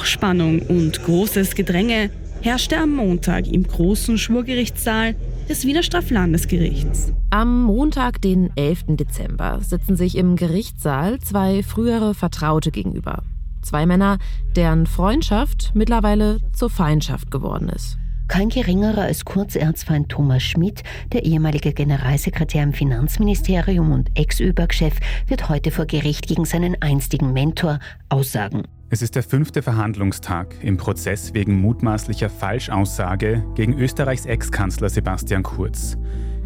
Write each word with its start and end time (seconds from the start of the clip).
Hochspannung 0.00 0.60
und 0.60 1.04
großes 1.04 1.54
Gedränge 1.54 2.08
herrschte 2.40 2.78
am 2.78 2.96
Montag 2.96 3.46
im 3.46 3.64
großen 3.64 4.16
Schwurgerichtssaal 4.16 5.14
des 5.46 5.66
Wiener 5.66 5.82
Straflandesgerichts. 5.82 7.12
Am 7.28 7.64
Montag, 7.64 8.22
den 8.22 8.48
11. 8.56 8.96
Dezember, 8.96 9.60
sitzen 9.60 9.96
sich 9.96 10.16
im 10.16 10.36
Gerichtssaal 10.36 11.18
zwei 11.18 11.62
frühere 11.62 12.14
Vertraute 12.14 12.70
gegenüber. 12.70 13.24
Zwei 13.60 13.84
Männer, 13.84 14.16
deren 14.56 14.86
Freundschaft 14.86 15.72
mittlerweile 15.74 16.38
zur 16.54 16.70
Feindschaft 16.70 17.30
geworden 17.30 17.68
ist. 17.68 17.98
Kein 18.26 18.48
geringerer 18.48 19.02
als 19.02 19.26
Kurzerzfeind 19.26 20.08
Thomas 20.08 20.42
Schmidt, 20.42 20.82
der 21.12 21.26
ehemalige 21.26 21.74
Generalsekretär 21.74 22.62
im 22.62 22.72
Finanzministerium 22.72 23.92
und 23.92 24.08
Ex-ÖBAG-Chef, 24.14 24.94
wird 25.26 25.50
heute 25.50 25.70
vor 25.70 25.84
Gericht 25.84 26.26
gegen 26.26 26.46
seinen 26.46 26.80
einstigen 26.80 27.34
Mentor 27.34 27.80
aussagen. 28.08 28.62
Es 28.92 29.02
ist 29.02 29.14
der 29.14 29.22
fünfte 29.22 29.62
Verhandlungstag 29.62 30.56
im 30.62 30.76
Prozess 30.76 31.32
wegen 31.32 31.60
mutmaßlicher 31.60 32.28
Falschaussage 32.28 33.44
gegen 33.54 33.78
Österreichs 33.78 34.26
Ex-Kanzler 34.26 34.88
Sebastian 34.88 35.44
Kurz. 35.44 35.96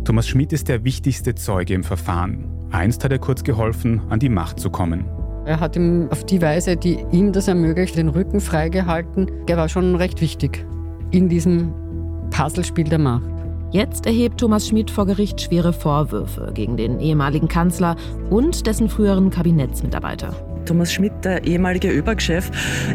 Thomas 0.04 0.28
Schmidt 0.28 0.52
ist 0.52 0.68
der 0.68 0.84
wichtigste 0.84 1.34
Zeuge 1.34 1.72
im 1.72 1.82
Verfahren. 1.82 2.44
Einst 2.70 3.02
hat 3.02 3.12
er 3.12 3.18
Kurz 3.18 3.44
geholfen, 3.44 4.02
an 4.10 4.18
die 4.18 4.28
Macht 4.28 4.60
zu 4.60 4.68
kommen. 4.68 5.06
Er 5.46 5.58
hat 5.58 5.74
ihm 5.74 6.08
auf 6.10 6.26
die 6.26 6.42
Weise, 6.42 6.76
die 6.76 6.98
ihm 7.12 7.32
das 7.32 7.48
ermöglicht, 7.48 7.96
den 7.96 8.10
Rücken 8.10 8.42
freigehalten. 8.42 9.30
Er 9.46 9.56
war 9.56 9.70
schon 9.70 9.94
recht 9.94 10.20
wichtig 10.20 10.66
in 11.12 11.30
diesem 11.30 11.72
Puzzlespiel 12.28 12.84
der 12.84 12.98
Macht. 12.98 13.24
Jetzt 13.70 14.04
erhebt 14.04 14.38
Thomas 14.38 14.68
Schmidt 14.68 14.90
vor 14.90 15.06
Gericht 15.06 15.40
schwere 15.40 15.72
Vorwürfe 15.72 16.50
gegen 16.52 16.76
den 16.76 17.00
ehemaligen 17.00 17.48
Kanzler 17.48 17.96
und 18.28 18.66
dessen 18.66 18.90
früheren 18.90 19.30
Kabinettsmitarbeiter. 19.30 20.53
Thomas 20.66 20.92
Schmidt, 20.92 21.12
der 21.22 21.44
ehemalige 21.44 21.90
ÖBAG-Chef, 21.90 22.50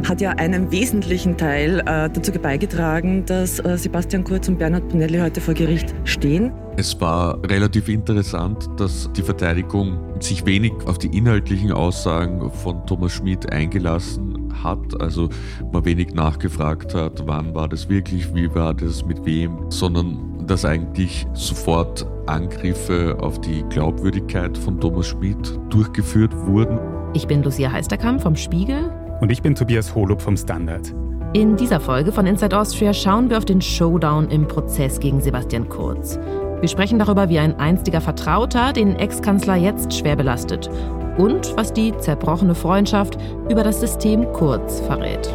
hat 0.08 0.22
ja 0.22 0.32
einen 0.32 0.72
wesentlichen 0.72 1.38
Teil 1.38 1.80
äh, 1.80 2.10
dazu 2.10 2.32
beigetragen, 2.32 3.26
dass 3.26 3.60
äh, 3.60 3.78
Sebastian 3.78 4.24
Kurz 4.24 4.48
und 4.48 4.60
Bernhard 4.60 4.88
Bonelli 4.90 5.20
heute 5.20 5.42
vor 5.42 5.54
Gericht 5.54 5.94
stehen. 6.04 6.52
Es 6.78 7.00
war 7.02 7.42
relativ 7.50 7.90
interessant, 7.90 8.70
dass 8.78 9.10
die 9.14 9.22
Verteidigung 9.22 10.00
sich 10.22 10.46
wenig 10.46 10.74
auf 10.86 10.98
die 10.98 11.16
inhaltlichen 11.16 11.72
Aussagen 11.72 12.50
von 12.52 12.86
Thomas 12.86 13.12
Schmidt 13.12 13.52
eingelassen 13.52 14.54
hat, 14.64 15.02
also 15.02 15.30
man 15.72 15.86
wenig 15.86 16.14
nachgefragt 16.14 16.94
hat, 16.94 17.28
wann 17.28 17.54
war 17.54 17.68
das 17.68 17.90
wirklich, 17.90 18.34
wie 18.34 18.54
war 18.54 18.74
das, 18.74 19.06
mit 19.06 19.26
wem, 19.26 19.70
sondern 19.70 20.46
dass 20.48 20.66
eigentlich 20.66 21.28
sofort 21.34 22.08
Angriffe 22.26 23.18
auf 23.20 23.40
die 23.42 23.64
Glaubwürdigkeit 23.70 24.58
von 24.58 24.80
Thomas 24.80 25.08
Schmidt 25.08 25.60
durchgeführt 25.70 26.36
wurden. 26.48 26.80
Ich 27.14 27.26
bin 27.26 27.42
Lucia 27.42 27.72
Heisterkamp 27.72 28.22
vom 28.22 28.36
Spiegel. 28.36 28.92
Und 29.20 29.32
ich 29.32 29.42
bin 29.42 29.56
Tobias 29.56 29.96
Holub 29.96 30.22
vom 30.22 30.38
Standard. 30.38 30.94
In 31.34 31.56
dieser 31.56 31.80
Folge 31.80 32.12
von 32.12 32.28
Inside 32.28 32.58
Austria 32.58 32.94
schauen 32.94 33.30
wir 33.32 33.38
auf 33.40 33.46
den 33.46 33.62
Showdown 33.62 34.30
im 34.30 34.48
Prozess 34.48 35.00
gegen 35.00 35.20
Sebastian 35.20 35.68
Kurz. 35.70 36.20
Wir 36.60 36.70
sprechen 36.70 37.00
darüber, 37.00 37.30
wie 37.30 37.40
ein 37.40 37.58
einstiger 37.60 38.02
Vertrauter 38.02 38.74
den 38.74 38.96
Ex-Kanzler 38.96 39.56
jetzt 39.56 39.94
schwer 39.94 40.16
belastet 40.16 40.70
und 41.18 41.56
was 41.58 41.74
die 41.74 41.98
zerbrochene 41.98 42.54
Freundschaft 42.54 43.18
über 43.50 43.64
das 43.64 43.80
System 43.80 44.32
Kurz 44.34 44.80
verrät. 44.82 45.34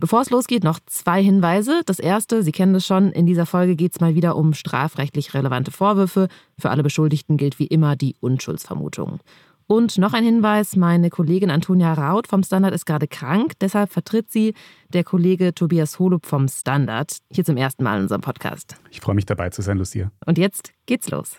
Bevor 0.00 0.20
es 0.20 0.30
losgeht, 0.30 0.62
noch 0.62 0.78
zwei 0.86 1.22
Hinweise. 1.22 1.82
Das 1.86 1.98
erste, 1.98 2.42
Sie 2.42 2.52
kennen 2.52 2.74
es 2.76 2.86
schon, 2.86 3.10
in 3.10 3.26
dieser 3.26 3.46
Folge 3.46 3.74
geht 3.74 3.92
es 3.92 4.00
mal 4.00 4.14
wieder 4.14 4.36
um 4.36 4.54
strafrechtlich 4.54 5.34
relevante 5.34 5.70
Vorwürfe. 5.72 6.28
Für 6.58 6.70
alle 6.70 6.82
Beschuldigten 6.82 7.36
gilt 7.36 7.58
wie 7.58 7.66
immer 7.66 7.96
die 7.96 8.14
Unschuldsvermutung. 8.20 9.20
Und 9.66 9.98
noch 9.98 10.14
ein 10.14 10.24
Hinweis, 10.24 10.76
meine 10.76 11.10
Kollegin 11.10 11.50
Antonia 11.50 11.92
Raut 11.92 12.26
vom 12.26 12.42
Standard 12.42 12.72
ist 12.72 12.86
gerade 12.86 13.06
krank, 13.06 13.52
deshalb 13.60 13.92
vertritt 13.92 14.30
sie 14.30 14.54
der 14.88 15.04
Kollege 15.04 15.54
Tobias 15.54 15.98
Holub 15.98 16.24
vom 16.24 16.48
Standard 16.48 17.18
hier 17.30 17.44
zum 17.44 17.58
ersten 17.58 17.84
Mal 17.84 17.96
in 17.96 18.04
unserem 18.04 18.22
Podcast. 18.22 18.76
Ich 18.90 19.02
freue 19.02 19.14
mich 19.14 19.26
dabei 19.26 19.50
zu 19.50 19.60
sein, 19.60 19.76
Lucia. 19.76 20.10
Und 20.24 20.38
jetzt 20.38 20.72
geht's 20.86 21.10
los. 21.10 21.36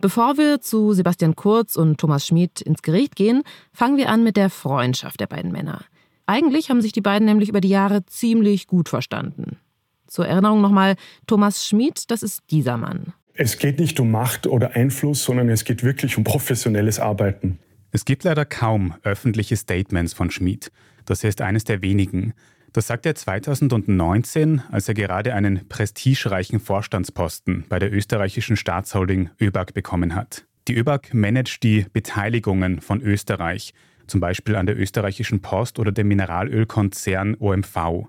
Bevor 0.00 0.38
wir 0.38 0.62
zu 0.62 0.94
Sebastian 0.94 1.36
Kurz 1.36 1.76
und 1.76 2.00
Thomas 2.00 2.26
Schmid 2.26 2.62
ins 2.62 2.80
Gericht 2.80 3.16
gehen, 3.16 3.42
fangen 3.74 3.98
wir 3.98 4.08
an 4.08 4.24
mit 4.24 4.38
der 4.38 4.48
Freundschaft 4.48 5.20
der 5.20 5.26
beiden 5.26 5.52
Männer. 5.52 5.84
Eigentlich 6.24 6.70
haben 6.70 6.80
sich 6.80 6.92
die 6.92 7.02
beiden 7.02 7.26
nämlich 7.26 7.50
über 7.50 7.60
die 7.60 7.68
Jahre 7.68 8.06
ziemlich 8.06 8.66
gut 8.66 8.88
verstanden. 8.88 9.58
Zur 10.06 10.26
Erinnerung 10.26 10.62
nochmal, 10.62 10.96
Thomas 11.26 11.66
Schmid, 11.66 12.10
das 12.10 12.22
ist 12.22 12.40
dieser 12.50 12.78
Mann. 12.78 13.12
Es 13.34 13.58
geht 13.58 13.78
nicht 13.78 14.00
um 14.00 14.10
Macht 14.10 14.46
oder 14.46 14.74
Einfluss, 14.74 15.22
sondern 15.22 15.50
es 15.50 15.64
geht 15.64 15.84
wirklich 15.84 16.16
um 16.16 16.24
professionelles 16.24 16.98
Arbeiten. 16.98 17.58
Es 17.92 18.06
gibt 18.06 18.24
leider 18.24 18.46
kaum 18.46 18.94
öffentliche 19.02 19.56
Statements 19.56 20.14
von 20.14 20.30
Schmid. 20.30 20.72
Das 21.04 21.24
ist 21.24 21.42
eines 21.42 21.64
der 21.64 21.82
wenigen. 21.82 22.32
Das 22.72 22.86
sagt 22.86 23.04
er 23.04 23.16
2019, 23.16 24.62
als 24.70 24.86
er 24.86 24.94
gerade 24.94 25.34
einen 25.34 25.68
prestigereichen 25.68 26.60
Vorstandsposten 26.60 27.64
bei 27.68 27.80
der 27.80 27.92
österreichischen 27.92 28.56
Staatsholding 28.56 29.30
ÖBAG 29.40 29.74
bekommen 29.74 30.14
hat. 30.14 30.44
Die 30.68 30.76
ÖBAG 30.76 31.12
managt 31.12 31.64
die 31.64 31.86
Beteiligungen 31.92 32.80
von 32.80 33.00
Österreich, 33.00 33.74
zum 34.06 34.20
Beispiel 34.20 34.54
an 34.54 34.66
der 34.66 34.78
österreichischen 34.78 35.40
Post 35.40 35.80
oder 35.80 35.90
dem 35.90 36.08
Mineralölkonzern 36.08 37.36
OMV. 37.40 38.06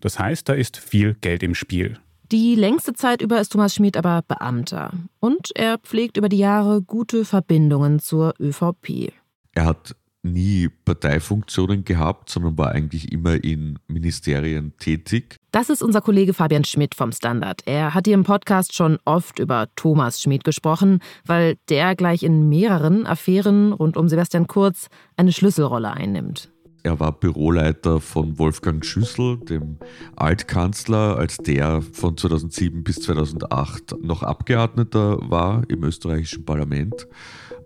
Das 0.00 0.18
heißt, 0.18 0.48
da 0.48 0.52
ist 0.52 0.76
viel 0.76 1.14
Geld 1.14 1.42
im 1.42 1.54
Spiel. 1.54 1.98
Die 2.30 2.54
längste 2.54 2.94
Zeit 2.94 3.20
über 3.20 3.40
ist 3.40 3.50
Thomas 3.50 3.74
Schmid 3.74 3.96
aber 3.96 4.22
Beamter 4.26 4.92
und 5.20 5.50
er 5.56 5.78
pflegt 5.78 6.16
über 6.16 6.28
die 6.28 6.38
Jahre 6.38 6.82
gute 6.82 7.24
Verbindungen 7.24 7.98
zur 7.98 8.34
ÖVP. 8.40 9.12
Er 9.54 9.66
hat 9.66 9.96
nie 10.24 10.68
Parteifunktionen 10.84 11.84
gehabt, 11.84 12.30
sondern 12.30 12.58
war 12.58 12.72
eigentlich 12.72 13.12
immer 13.12 13.42
in 13.42 13.78
Ministerien 13.86 14.72
tätig. 14.78 15.36
Das 15.52 15.70
ist 15.70 15.82
unser 15.82 16.00
Kollege 16.00 16.34
Fabian 16.34 16.64
Schmidt 16.64 16.94
vom 16.94 17.12
Standard. 17.12 17.62
Er 17.66 17.94
hat 17.94 18.06
hier 18.06 18.14
im 18.14 18.24
Podcast 18.24 18.74
schon 18.74 18.98
oft 19.04 19.38
über 19.38 19.68
Thomas 19.76 20.20
Schmidt 20.20 20.42
gesprochen, 20.42 21.00
weil 21.24 21.56
der 21.68 21.94
gleich 21.94 22.22
in 22.22 22.48
mehreren 22.48 23.06
Affären 23.06 23.72
rund 23.72 23.96
um 23.96 24.08
Sebastian 24.08 24.46
Kurz 24.46 24.88
eine 25.16 25.32
Schlüsselrolle 25.32 25.92
einnimmt. 25.92 26.50
Er 26.84 27.00
war 27.00 27.12
Büroleiter 27.12 27.98
von 27.98 28.38
Wolfgang 28.38 28.84
Schüssel, 28.84 29.38
dem 29.38 29.78
Altkanzler, 30.16 31.16
als 31.16 31.38
der 31.38 31.80
von 31.80 32.14
2007 32.14 32.84
bis 32.84 32.96
2008 32.96 33.96
noch 34.02 34.22
Abgeordneter 34.22 35.18
war 35.30 35.62
im 35.68 35.82
österreichischen 35.82 36.44
Parlament. 36.44 37.08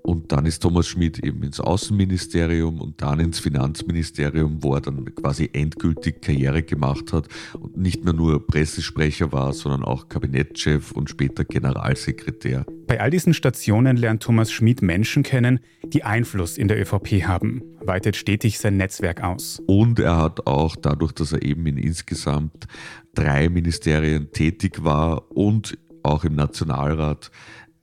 Und 0.03 0.33
dann 0.33 0.47
ist 0.47 0.61
Thomas 0.61 0.87
Schmidt 0.87 1.19
eben 1.19 1.43
ins 1.43 1.61
Außenministerium 1.61 2.81
und 2.81 3.01
dann 3.03 3.21
ins 3.21 3.41
Finanzministerium, 3.41 4.63
wo 4.63 4.75
er 4.75 4.81
dann 4.81 5.05
quasi 5.15 5.51
endgültig 5.53 6.23
Karriere 6.23 6.63
gemacht 6.63 7.13
hat 7.13 7.29
und 7.59 7.77
nicht 7.77 8.05
mehr 8.05 8.15
nur 8.15 8.47
Pressesprecher 8.47 9.33
war, 9.33 9.53
sondern 9.53 9.85
auch 9.85 10.09
Kabinettschef 10.09 10.93
und 10.93 11.11
später 11.11 11.45
Generalsekretär. 11.45 12.65
Bei 12.87 13.01
all 13.01 13.11
diesen 13.11 13.35
Stationen 13.35 13.97
lernt 13.97 14.23
Thomas 14.23 14.51
Schmidt 14.51 14.81
Menschen 14.81 15.23
kennen, 15.23 15.61
die 15.85 16.05
Einfluss 16.05 16.57
in 16.57 16.69
der 16.69 16.81
ÖVP 16.81 17.25
haben, 17.25 17.63
weitet 17.81 18.17
stetig 18.17 18.59
sein 18.59 18.77
Netzwerk 18.79 19.23
aus. 19.23 19.61
Und 19.67 19.99
er 20.01 20.17
hat 20.17 20.47
auch 20.47 20.75
dadurch, 20.75 21.13
dass 21.13 21.33
er 21.33 21.43
eben 21.43 21.67
in 21.67 21.77
insgesamt 21.77 22.67
drei 23.15 23.49
Ministerien 23.49 24.31
tätig 24.33 24.85
war 24.85 25.31
und 25.31 25.77
auch 26.03 26.25
im 26.25 26.35
Nationalrat 26.35 27.31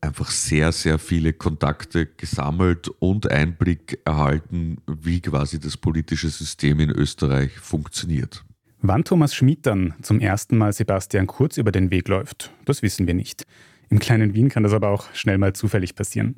einfach 0.05 0.31
sehr, 0.31 0.71
sehr 0.71 0.99
viele 0.99 1.33
Kontakte 1.33 2.05
gesammelt 2.05 2.89
und 2.99 3.29
Einblick 3.29 3.99
erhalten, 4.05 4.77
wie 4.87 5.21
quasi 5.21 5.59
das 5.59 5.77
politische 5.77 6.29
System 6.29 6.79
in 6.79 6.89
Österreich 6.89 7.51
funktioniert. 7.53 8.43
Wann 8.81 9.03
Thomas 9.03 9.33
Schmid 9.33 9.65
dann 9.65 9.95
zum 10.01 10.19
ersten 10.19 10.57
Mal 10.57 10.71
Sebastian 10.71 11.27
Kurz 11.27 11.57
über 11.57 11.71
den 11.71 11.91
Weg 11.91 12.07
läuft, 12.07 12.51
das 12.65 12.81
wissen 12.81 13.07
wir 13.07 13.13
nicht. 13.13 13.45
Im 13.89 13.99
kleinen 13.99 14.33
Wien 14.33 14.49
kann 14.49 14.63
das 14.63 14.73
aber 14.73 14.89
auch 14.89 15.13
schnell 15.13 15.37
mal 15.37 15.53
zufällig 15.53 15.95
passieren. 15.95 16.35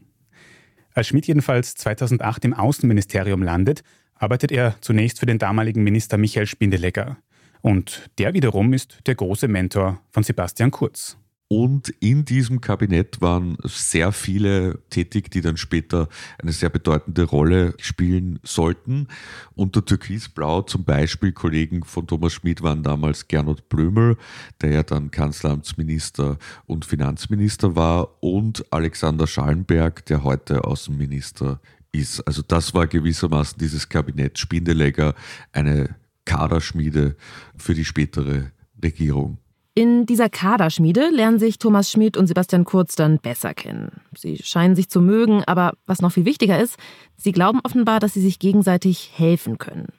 Als 0.94 1.08
Schmid 1.08 1.28
jedenfalls 1.28 1.76
2008 1.76 2.46
im 2.46 2.54
Außenministerium 2.54 3.44
landet, 3.44 3.84
arbeitet 4.16 4.52
er 4.52 4.76
zunächst 4.82 5.20
für 5.20 5.26
den 5.26 5.40
damaligen 5.40 5.84
Minister 5.84 6.18
Michael 6.18 6.48
Spindelegger. 6.48 7.18
Und 7.62 8.10
der 8.18 8.34
wiederum 8.34 8.74
ist 8.74 9.00
der 9.06 9.16
große 9.16 9.48
Mentor 9.48 10.02
von 10.12 10.24
Sebastian 10.24 10.72
Kurz. 10.72 11.18
Und 11.50 11.90
in 12.02 12.26
diesem 12.26 12.60
Kabinett 12.60 13.22
waren 13.22 13.58
sehr 13.64 14.12
viele 14.12 14.80
tätig, 14.90 15.32
die 15.32 15.40
dann 15.40 15.56
später 15.56 16.10
eine 16.40 16.52
sehr 16.52 16.70
bedeutende 16.70 17.24
Rolle 17.24 17.74
spielen 17.80 18.40
sollten. 18.44 19.08
Unter 19.56 19.86
Türkisblau 19.86 20.64
zum 20.64 20.84
Beispiel 20.84 21.32
Kollegen 21.32 21.86
von 21.86 22.06
Thomas 22.06 22.34
Schmid 22.34 22.64
waren 22.64 22.84
damals 22.84 23.30
Gernot 23.30 23.70
Blömel, 23.70 24.18
der 24.60 24.72
ja 24.72 24.84
dann 24.84 25.10
Kanzleramtsminister 25.10 26.38
und 26.66 26.84
Finanzminister 26.84 27.78
war, 27.78 28.22
und 28.22 28.66
Alexander 28.74 29.26
Schallenberg, 29.26 30.06
der 30.08 30.24
heute 30.24 30.66
Außenminister 30.66 31.62
ist. 31.94 32.20
Also 32.28 32.42
das 32.42 32.74
war 32.74 32.88
gewissermaßen 32.88 33.58
dieses 33.58 33.88
Kabinett 33.88 34.38
Spindelegger 34.38 35.16
eine 35.54 35.96
Kaderschmiede 36.26 37.16
für 37.56 37.74
die 37.74 37.86
spätere 37.86 38.52
Regierung. 38.84 39.38
In 39.78 40.08
dieser 40.08 40.28
Kaderschmiede 40.28 41.12
lernen 41.12 41.38
sich 41.38 41.60
Thomas 41.60 41.92
Schmidt 41.92 42.18
und 42.18 42.26
Sebastian 42.26 42.66
Kurz 42.66 42.96
dann 42.96 43.20
besser 43.20 43.54
kennen. 43.54 44.02
Sie 44.18 44.38
scheinen 44.38 44.76
sich 44.76 44.90
zu 44.90 45.02
mögen, 45.02 45.44
aber 45.44 45.74
was 45.86 46.02
noch 46.02 46.14
viel 46.14 46.26
wichtiger 46.26 46.60
ist, 46.60 46.78
sie 47.16 47.32
glauben 47.32 47.60
offenbar, 47.64 48.00
dass 48.00 48.16
sie 48.16 48.22
sich 48.22 48.40
gegenseitig 48.40 49.12
helfen 49.14 49.60
können. 49.60 49.90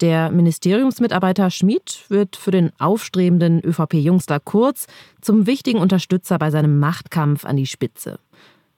Der 0.00 0.30
Ministeriumsmitarbeiter 0.30 1.50
Schmid 1.50 2.04
wird 2.10 2.36
für 2.36 2.52
den 2.52 2.70
aufstrebenden 2.78 3.60
ÖVP-Jungster 3.64 4.38
Kurz 4.38 4.86
zum 5.20 5.48
wichtigen 5.48 5.80
Unterstützer 5.80 6.38
bei 6.38 6.52
seinem 6.52 6.78
Machtkampf 6.78 7.44
an 7.44 7.56
die 7.56 7.66
Spitze. 7.66 8.20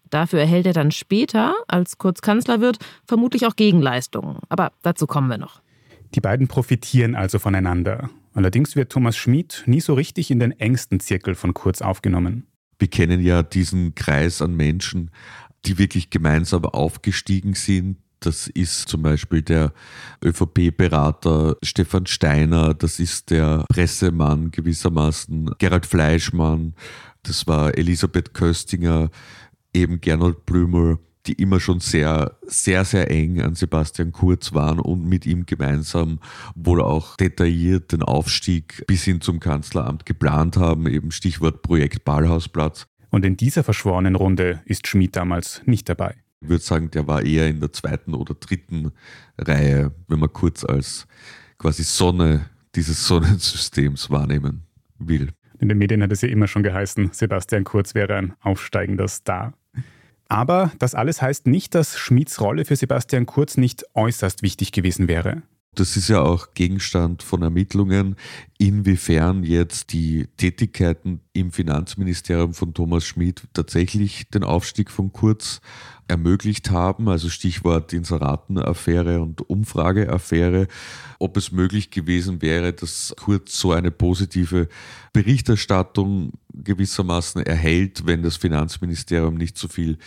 Dafür 0.09 0.41
erhält 0.41 0.65
er 0.65 0.73
dann 0.73 0.91
später, 0.91 1.55
als 1.69 1.99
Kurz 1.99 2.23
Kanzler 2.23 2.63
wird, 2.63 2.79
vermutlich 3.05 3.47
auch 3.47 3.57
Gegenleistungen. 3.57 4.39
Aber 4.49 4.73
dazu 4.81 5.07
kommen 5.07 5.29
wir 5.29 5.37
noch. 5.37 5.61
Die 6.15 6.23
beiden 6.23 6.49
profitieren 6.49 7.15
also 7.15 7.39
voneinander. 7.39 8.09
Allerdings 8.37 8.77
wird 8.77 8.93
Thomas 8.93 9.17
Schmid 9.17 9.63
nie 9.65 9.81
so 9.81 9.95
richtig 9.95 10.31
in 10.31 10.39
den 10.39 10.53
engsten 10.53 11.01
Zirkel 11.01 11.35
von 11.35 11.55
Kurz 11.55 11.81
aufgenommen. 11.81 12.47
Wir 12.79 12.89
kennen 12.89 13.23
ja 13.23 13.43
diesen 13.43 13.95
Kreis 13.95 14.43
an 14.43 14.55
Menschen, 14.55 15.11
die 15.65 15.79
wirklich 15.79 16.11
gemeinsam 16.11 16.67
aufgestiegen 16.67 17.55
sind. 17.55 17.97
Das 18.21 18.47
ist 18.49 18.91
zum 18.91 19.01
Beispiel 19.01 19.41
der 19.41 19.73
ÖVP-Berater 20.23 21.57
Stefan 21.63 22.05
Steiner, 22.05 22.75
das 22.75 23.01
ist 23.01 23.31
der 23.31 23.65
Pressemann 23.71 24.51
gewissermaßen 24.51 25.53
Gerald 25.59 25.87
Fleischmann, 25.87 26.75
das 27.23 27.47
war 27.47 27.77
Elisabeth 27.79 28.35
Köstinger, 28.35 29.09
eben 29.73 30.03
Gernot 30.03 30.45
Blümel 30.45 30.99
die 31.27 31.35
immer 31.35 31.61
schon 31.61 31.81
sehr, 31.81 32.37
sehr, 32.43 32.85
sehr 32.85 33.11
eng 33.11 33.41
an 33.41 33.55
Sebastian 33.55 34.13
Kurz 34.13 34.55
waren 34.55 34.79
und 34.79 35.05
mit 35.05 35.27
ihm 35.27 35.47
gemeinsam 35.47 36.21
wohl 36.55 36.81
auch 36.81 37.17
detailliert 37.17 37.93
den 37.93 38.03
Aufstieg 38.03 38.85
bis 38.87 39.05
hin 39.05 39.21
zum 39.21 39.41
Kanzleramt 39.41 40.07
geplant 40.07 40.57
haben, 40.57 40.87
eben 40.87 41.11
Stichwort 41.11 41.63
Projekt 41.63 42.05
Ballhausplatz. 42.05 42.87
Und 43.11 43.25
in 43.25 43.37
dieser 43.37 43.65
verschworenen 43.65 44.15
Runde 44.15 44.63
ist 44.65 44.87
Schmid 44.87 45.17
damals 45.17 45.63
nicht 45.65 45.89
dabei. 45.89 46.15
Ich 46.41 46.49
würde 46.49 46.63
sagen, 46.63 46.91
der 46.91 47.07
war 47.07 47.23
eher 47.23 47.49
in 47.49 47.61
der 47.61 47.73
zweiten 47.73 48.15
oder 48.15 48.35
dritten 48.35 48.93
Reihe, 49.39 49.93
wenn 50.09 50.19
man 50.19 50.33
Kurz 50.33 50.65
als 50.65 51.07
quasi 51.59 51.83
Sonne 51.83 52.47
dieses 52.75 53.07
Sonnensystems 53.09 54.11
wahrnehmen 54.11 54.67
will. 54.99 55.31
In 55.59 55.69
den 55.69 55.79
Medien 55.79 56.03
hat 56.03 56.13
es 56.13 56.21
ja 56.21 56.29
immer 56.29 56.47
schon 56.49 56.63
geheißen, 56.63 57.11
Sebastian 57.13 57.65
Kurz 57.65 57.95
wäre 57.95 58.17
ein 58.17 58.35
aufsteigender 58.41 59.09
Star. 59.09 59.55
Aber 60.29 60.73
das 60.79 60.95
alles 60.95 61.23
heißt 61.23 61.47
nicht, 61.47 61.75
dass 61.75 61.99
Schmieds 61.99 62.41
Rolle 62.41 62.65
für 62.65 62.77
Sebastian 62.77 63.27
Kurz 63.27 63.57
nicht 63.57 63.85
äußerst 63.95 64.43
wichtig 64.43 64.73
gewesen 64.73 65.09
wäre. 65.09 65.43
Das 65.77 65.95
ist 65.99 66.09
ja 66.09 66.23
auch 66.23 66.55
Gegenstand 66.55 67.23
von 67.23 67.43
Ermittlungen, 67.43 68.17
inwiefern 68.57 69.45
jetzt 69.45 69.93
die 69.93 70.27
Tätigkeiten 70.39 71.21
im 71.35 71.53
Finanzministerium 71.53 72.55
von 72.55 72.73
Thomas 72.73 73.05
Schmid 73.05 73.43
tatsächlich 73.53 74.31
den 74.31 74.43
Aufstieg 74.43 74.91
von 74.91 75.13
Kurz 75.13 75.61
ermöglicht 76.09 76.71
haben, 76.71 77.11
also 77.11 77.29
Stichwort 77.29 77.93
Inseratenaffäre 77.93 79.21
und 79.21 79.51
Umfrageaffäre, 79.51 80.67
ob 81.19 81.37
es 81.37 81.53
möglich 81.53 81.91
gewesen 81.91 82.41
wäre, 82.41 82.73
dass 82.73 83.15
Kurz 83.19 83.61
so 83.61 83.73
eine 83.73 83.91
positive 83.91 84.69
Berichterstattung 85.13 86.33
gewissermaßen 86.55 87.43
erhält, 87.43 88.07
wenn 88.07 88.23
das 88.23 88.37
Finanzministerium 88.37 89.35
nicht 89.35 89.59
so 89.59 89.69
viel 89.69 89.99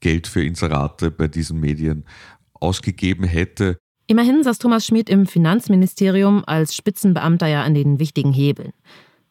Geld 0.00 0.26
für 0.26 0.42
Inserate 0.42 1.12
bei 1.12 1.28
diesen 1.28 1.60
Medien 1.60 2.06
ausgegeben 2.54 3.24
hätte. 3.24 3.78
Immerhin 4.12 4.42
saß 4.42 4.58
Thomas 4.58 4.84
Schmidt 4.84 5.08
im 5.08 5.24
Finanzministerium 5.24 6.44
als 6.46 6.76
Spitzenbeamter 6.76 7.46
ja 7.46 7.62
an 7.62 7.72
den 7.72 7.98
wichtigen 7.98 8.30
Hebeln. 8.30 8.74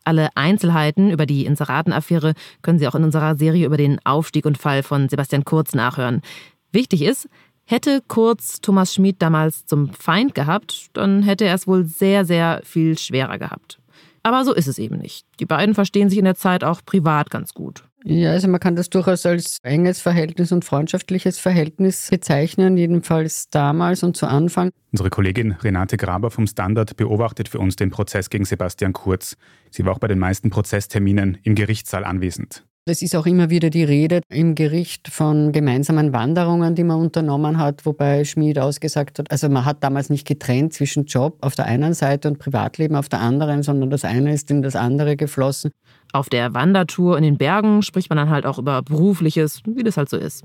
Alle 0.06 0.30
Einzelheiten 0.34 1.12
über 1.12 1.28
die 1.28 1.46
Inseratenaffäre 1.46 2.34
können 2.64 2.80
Sie 2.80 2.88
auch 2.88 2.96
in 2.96 3.04
unserer 3.04 3.36
Serie 3.36 3.68
über 3.68 3.78
den 3.78 4.04
Aufstieg 4.08 4.44
und 4.48 4.58
Fall 4.58 4.82
von 4.82 5.08
Sebastian 5.08 5.46
Kurz 5.46 5.76
nachhören. 5.76 6.24
Wichtig 6.72 7.04
ist, 7.04 7.30
hätte 7.64 8.02
Kurz 8.08 8.60
Thomas 8.60 8.96
Schmid 8.96 9.18
damals 9.22 9.68
zum 9.68 9.94
Feind 9.94 10.34
gehabt, 10.34 10.88
dann 10.94 11.22
hätte 11.22 11.46
er 11.46 11.54
es 11.54 11.68
wohl 11.68 11.86
sehr, 11.86 12.26
sehr 12.26 12.62
viel 12.64 12.98
schwerer 12.98 13.38
gehabt. 13.38 13.78
Aber 14.24 14.46
so 14.46 14.54
ist 14.54 14.68
es 14.68 14.78
eben 14.78 14.98
nicht. 14.98 15.26
Die 15.40 15.46
beiden 15.46 15.74
verstehen 15.76 16.10
sich 16.10 16.20
in 16.20 16.26
der 16.26 16.36
Zeit 16.36 16.64
auch 16.64 16.82
privat 16.86 17.30
ganz 17.30 17.54
gut. 17.54 17.84
Ja, 18.04 18.32
also 18.32 18.48
man 18.48 18.60
kann 18.60 18.76
das 18.76 18.90
durchaus 18.90 19.26
als 19.26 19.60
enges 19.62 20.02
Verhältnis 20.02 20.52
und 20.52 20.66
freundschaftliches 20.66 21.38
Verhältnis 21.38 22.10
bezeichnen, 22.10 22.76
jedenfalls 22.76 23.50
damals 23.50 24.02
und 24.02 24.18
zu 24.18 24.26
Anfang. 24.28 24.72
Unsere 24.92 25.12
Kollegin 25.12 25.52
Renate 25.52 25.98
Graber 25.98 26.32
vom 26.32 26.48
Standard 26.48 26.98
beobachtet 26.98 27.48
für 27.48 27.60
uns 27.60 27.76
den 27.76 27.92
Prozess 27.92 28.30
gegen 28.32 28.46
Sebastian 28.46 28.94
Kurz. 28.94 29.38
Sie 29.70 29.86
war 29.86 29.94
auch 29.94 30.00
bei 30.00 30.08
den 30.08 30.20
meisten 30.20 30.50
Prozessterminen 30.50 31.38
im 31.44 31.54
Gerichtssaal 31.54 32.04
anwesend. 32.04 32.66
Es 32.88 33.04
ist 33.04 33.16
auch 33.16 33.28
immer 33.28 33.52
wieder 33.52 33.70
die 33.70 33.84
Rede 33.84 34.22
im 34.28 34.56
Gericht 34.56 35.08
von 35.08 35.52
gemeinsamen 35.52 36.14
Wanderungen, 36.14 36.74
die 36.74 36.84
man 36.84 37.00
unternommen 37.00 37.60
hat, 37.60 37.86
wobei 37.86 38.26
Schmid 38.26 38.58
ausgesagt 38.58 39.20
hat, 39.20 39.30
also 39.30 39.50
man 39.50 39.66
hat 39.66 39.84
damals 39.84 40.10
nicht 40.10 40.26
getrennt 40.28 40.74
zwischen 40.74 41.06
Job 41.06 41.38
auf 41.42 41.54
der 41.54 41.66
einen 41.66 41.94
Seite 41.94 42.28
und 42.28 42.40
Privatleben 42.40 42.96
auf 42.96 43.08
der 43.08 43.20
anderen, 43.20 43.62
sondern 43.62 43.92
das 43.92 44.04
eine 44.04 44.34
ist 44.34 44.50
in 44.50 44.64
das 44.64 44.76
andere 44.76 45.16
geflossen. 45.16 45.70
Auf 46.12 46.28
der 46.28 46.56
Wandertour 46.56 47.18
in 47.18 47.24
den 47.24 47.38
Bergen 47.38 47.84
spricht 47.84 48.10
man 48.10 48.18
dann 48.18 48.32
halt 48.32 48.48
auch 48.48 48.58
über 48.58 48.82
berufliches, 48.82 49.62
wie 49.68 49.84
das 49.84 49.98
halt 49.98 50.10
so 50.10 50.18
ist. 50.18 50.44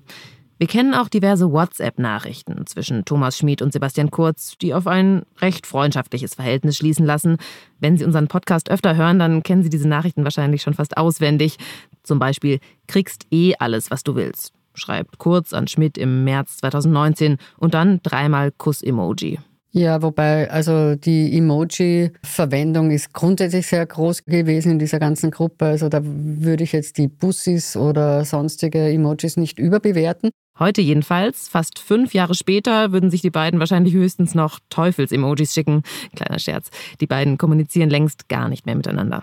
Wir 0.58 0.68
kennen 0.68 0.94
auch 0.94 1.10
diverse 1.10 1.52
WhatsApp-Nachrichten 1.52 2.66
zwischen 2.66 3.04
Thomas 3.04 3.36
Schmid 3.36 3.60
und 3.60 3.74
Sebastian 3.74 4.10
Kurz, 4.10 4.56
die 4.56 4.72
auf 4.72 4.86
ein 4.86 5.26
recht 5.42 5.66
freundschaftliches 5.66 6.34
Verhältnis 6.34 6.78
schließen 6.78 7.04
lassen. 7.04 7.36
Wenn 7.78 7.98
Sie 7.98 8.06
unseren 8.06 8.26
Podcast 8.26 8.70
öfter 8.70 8.96
hören, 8.96 9.18
dann 9.18 9.42
kennen 9.42 9.62
Sie 9.62 9.68
diese 9.68 9.86
Nachrichten 9.86 10.24
wahrscheinlich 10.24 10.62
schon 10.62 10.72
fast 10.72 10.96
auswendig. 10.96 11.58
Zum 12.02 12.18
Beispiel, 12.18 12.58
kriegst 12.86 13.26
eh 13.30 13.52
alles, 13.58 13.90
was 13.90 14.02
du 14.02 14.14
willst, 14.14 14.54
schreibt 14.72 15.18
Kurz 15.18 15.52
an 15.52 15.68
Schmidt 15.68 15.98
im 15.98 16.24
März 16.24 16.56
2019 16.56 17.36
und 17.58 17.74
dann 17.74 18.00
dreimal 18.02 18.50
Kuss-Emoji. 18.50 19.38
Ja, 19.72 20.00
wobei 20.00 20.50
also 20.50 20.94
die 20.94 21.36
Emoji-Verwendung 21.36 22.92
ist 22.92 23.12
grundsätzlich 23.12 23.66
sehr 23.66 23.84
groß 23.84 24.24
gewesen 24.24 24.72
in 24.72 24.78
dieser 24.78 24.98
ganzen 25.00 25.30
Gruppe. 25.30 25.66
Also 25.66 25.90
da 25.90 26.00
würde 26.02 26.64
ich 26.64 26.72
jetzt 26.72 26.96
die 26.96 27.08
Bussis 27.08 27.76
oder 27.76 28.24
sonstige 28.24 28.88
Emojis 28.88 29.36
nicht 29.36 29.58
überbewerten. 29.58 30.30
Heute 30.58 30.80
jedenfalls, 30.80 31.48
fast 31.48 31.78
fünf 31.78 32.14
Jahre 32.14 32.34
später, 32.34 32.92
würden 32.92 33.10
sich 33.10 33.20
die 33.20 33.30
beiden 33.30 33.60
wahrscheinlich 33.60 33.92
höchstens 33.92 34.34
noch 34.34 34.58
Teufels-Emojis 34.70 35.52
schicken. 35.52 35.82
Kleiner 36.14 36.38
Scherz. 36.38 36.70
Die 37.00 37.06
beiden 37.06 37.36
kommunizieren 37.36 37.90
längst 37.90 38.28
gar 38.28 38.48
nicht 38.48 38.64
mehr 38.64 38.74
miteinander. 38.74 39.22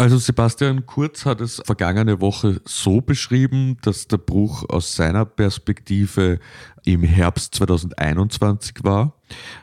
Also 0.00 0.16
Sebastian 0.16 0.86
Kurz 0.86 1.26
hat 1.26 1.42
es 1.42 1.60
vergangene 1.62 2.22
Woche 2.22 2.62
so 2.64 3.02
beschrieben, 3.02 3.76
dass 3.82 4.08
der 4.08 4.16
Bruch 4.16 4.66
aus 4.70 4.96
seiner 4.96 5.26
Perspektive 5.26 6.38
im 6.86 7.02
Herbst 7.02 7.54
2021 7.56 8.76
war, 8.82 9.20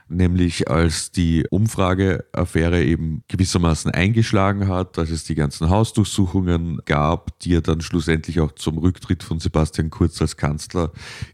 nämlich 0.08 0.70
als 0.70 1.12
die 1.12 1.48
Umfrageaffäre 1.50 2.84
eben 2.84 3.24
gewissermaßen 3.29 3.89
eingeschlagen 3.89 4.67
hat, 4.67 5.00
als 5.00 5.10
es 5.10 5.24
die 5.24 5.34
ganzen 5.34 5.72
Hausdurchsuchungen 5.72 6.82
gab, 6.86 7.39
die 7.39 7.53
ja 7.53 7.62
dann 7.62 7.82
schlussendlich 7.82 8.39
auch 8.39 8.51
zum 8.51 8.77
Rücktritt 8.77 9.24
von 9.24 9.39
Sebastian 9.39 9.89
Kurz 9.89 10.22
als 10.22 10.38
Kanzler 10.38 10.91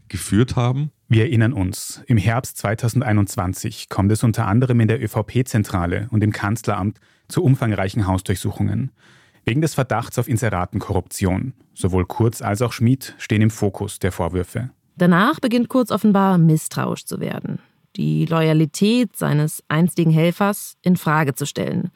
geführt 0.08 0.56
haben. 0.56 0.92
Wir 1.08 1.24
erinnern 1.24 1.52
uns, 1.52 2.00
im 2.06 2.16
Herbst 2.16 2.56
2021 2.56 3.90
kommt 3.90 4.10
es 4.12 4.24
unter 4.24 4.46
anderem 4.46 4.80
in 4.80 4.88
der 4.88 5.04
ÖVP-Zentrale 5.04 6.08
und 6.10 6.24
im 6.24 6.32
Kanzleramt 6.32 7.00
zu 7.28 7.42
umfangreichen 7.42 8.06
Hausdurchsuchungen. 8.06 8.90
Wegen 9.44 9.60
des 9.60 9.74
Verdachts 9.74 10.18
auf 10.18 10.28
Inseratenkorruption. 10.28 11.52
Sowohl 11.74 12.06
Kurz 12.06 12.40
als 12.40 12.62
auch 12.62 12.72
Schmid 12.72 13.14
stehen 13.18 13.42
im 13.42 13.50
Fokus 13.50 13.98
der 13.98 14.12
Vorwürfe. 14.12 14.70
Danach 14.96 15.40
beginnt 15.40 15.68
Kurz 15.68 15.90
offenbar 15.90 16.38
misstrauisch 16.38 17.04
zu 17.04 17.20
werden, 17.20 17.58
die 17.96 18.26
Loyalität 18.26 19.16
seines 19.16 19.62
einstigen 19.68 20.12
Helfers 20.12 20.76
in 20.82 20.96
Frage 20.96 21.34
zu 21.34 21.46
stellen. 21.46 21.90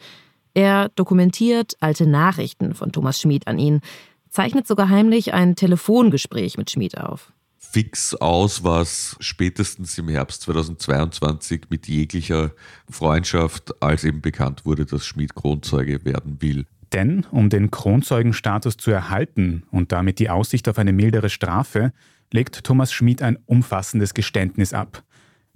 Er 0.52 0.88
dokumentiert 0.96 1.74
alte 1.80 2.06
Nachrichten 2.06 2.74
von 2.74 2.90
Thomas 2.90 3.20
Schmid 3.20 3.46
an 3.46 3.58
ihn, 3.58 3.80
zeichnet 4.28 4.66
sogar 4.66 4.88
heimlich 4.88 5.32
ein 5.32 5.54
Telefongespräch 5.54 6.58
mit 6.58 6.70
Schmid 6.70 6.98
auf 6.98 7.32
fix 7.70 8.14
aus, 8.14 8.64
was 8.64 9.16
spätestens 9.20 9.98
im 9.98 10.08
Herbst 10.08 10.42
2022 10.42 11.66
mit 11.68 11.86
jeglicher 11.86 12.52
Freundschaft, 12.90 13.82
als 13.82 14.04
eben 14.04 14.20
bekannt 14.20 14.64
wurde, 14.64 14.86
dass 14.86 15.04
Schmid 15.04 15.34
Kronzeuge 15.34 16.04
werden 16.04 16.40
will. 16.40 16.66
Denn 16.92 17.26
um 17.30 17.50
den 17.50 17.70
Kronzeugenstatus 17.70 18.78
zu 18.78 18.90
erhalten 18.90 19.64
und 19.70 19.92
damit 19.92 20.18
die 20.18 20.30
Aussicht 20.30 20.68
auf 20.68 20.78
eine 20.78 20.92
mildere 20.92 21.28
Strafe, 21.28 21.92
legt 22.32 22.64
Thomas 22.64 22.92
Schmid 22.92 23.22
ein 23.22 23.38
umfassendes 23.46 24.14
Geständnis 24.14 24.72
ab. 24.72 25.02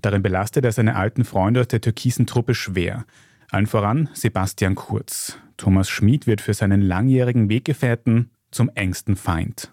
Darin 0.01 0.23
belastet 0.23 0.65
er 0.65 0.73
seine 0.73 0.97
alten 0.97 1.25
Freunde 1.25 1.61
aus 1.61 1.69
der 1.69 1.81
türkisen 1.81 2.27
Truppe 2.27 2.55
schwer. 2.55 3.07
Allen 3.51 3.67
voran 3.67 4.11
Sebastian 4.13 4.75
Kurz. 4.75 5.39
Thomas 5.57 5.89
Schmid 5.89 6.27
wird 6.27 6.41
für 6.41 6.55
seinen 6.55 6.83
langjährigen 6.83 7.49
Weggefährten 7.49 8.31
zum 8.51 8.71
engsten 8.75 9.17
Feind. 9.17 9.73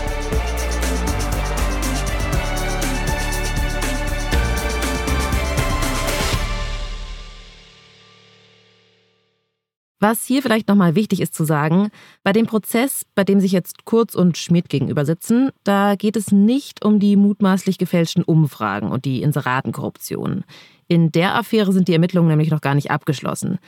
Was 10.01 10.25
hier 10.25 10.41
vielleicht 10.41 10.67
nochmal 10.67 10.95
wichtig 10.95 11.21
ist 11.21 11.35
zu 11.35 11.43
sagen, 11.45 11.91
bei 12.23 12.33
dem 12.33 12.47
Prozess, 12.47 13.05
bei 13.13 13.23
dem 13.23 13.39
sich 13.39 13.51
jetzt 13.51 13.85
Kurz 13.85 14.15
und 14.15 14.35
Schmidt 14.35 14.67
gegenüber 14.67 15.05
sitzen, 15.05 15.51
da 15.63 15.93
geht 15.95 16.17
es 16.17 16.31
nicht 16.31 16.83
um 16.83 16.99
die 16.99 17.15
mutmaßlich 17.15 17.77
gefälschten 17.77 18.23
Umfragen 18.23 18.89
und 18.89 19.05
die 19.05 19.21
Inseratenkorruption. 19.21 20.43
In 20.87 21.11
der 21.11 21.35
Affäre 21.35 21.71
sind 21.71 21.87
die 21.87 21.93
Ermittlungen 21.93 22.29
nämlich 22.29 22.49
noch 22.49 22.61
gar 22.61 22.73
nicht 22.73 22.89
abgeschlossen. 22.89 23.59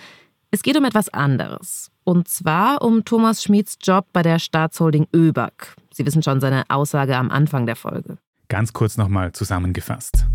Es 0.50 0.64
geht 0.64 0.76
um 0.76 0.86
etwas 0.86 1.10
anderes. 1.10 1.92
Und 2.04 2.28
zwar 2.28 2.82
um 2.82 3.06
Thomas 3.06 3.44
Schmieds 3.44 3.78
Job 3.80 4.08
bei 4.12 4.24
der 4.24 4.40
Staatsholding 4.40 5.06
ÖBAG. 5.16 5.76
Sie 5.94 6.04
wissen 6.04 6.24
schon 6.24 6.42
seine 6.42 6.64
Aussage 6.68 7.16
am 7.16 7.30
Anfang 7.30 7.68
der 7.68 7.76
Folge. 7.76 8.18
Ganz 8.50 8.74
kurz 8.74 8.98
nochmal 8.98 9.34
zusammengefasst. 9.34 10.26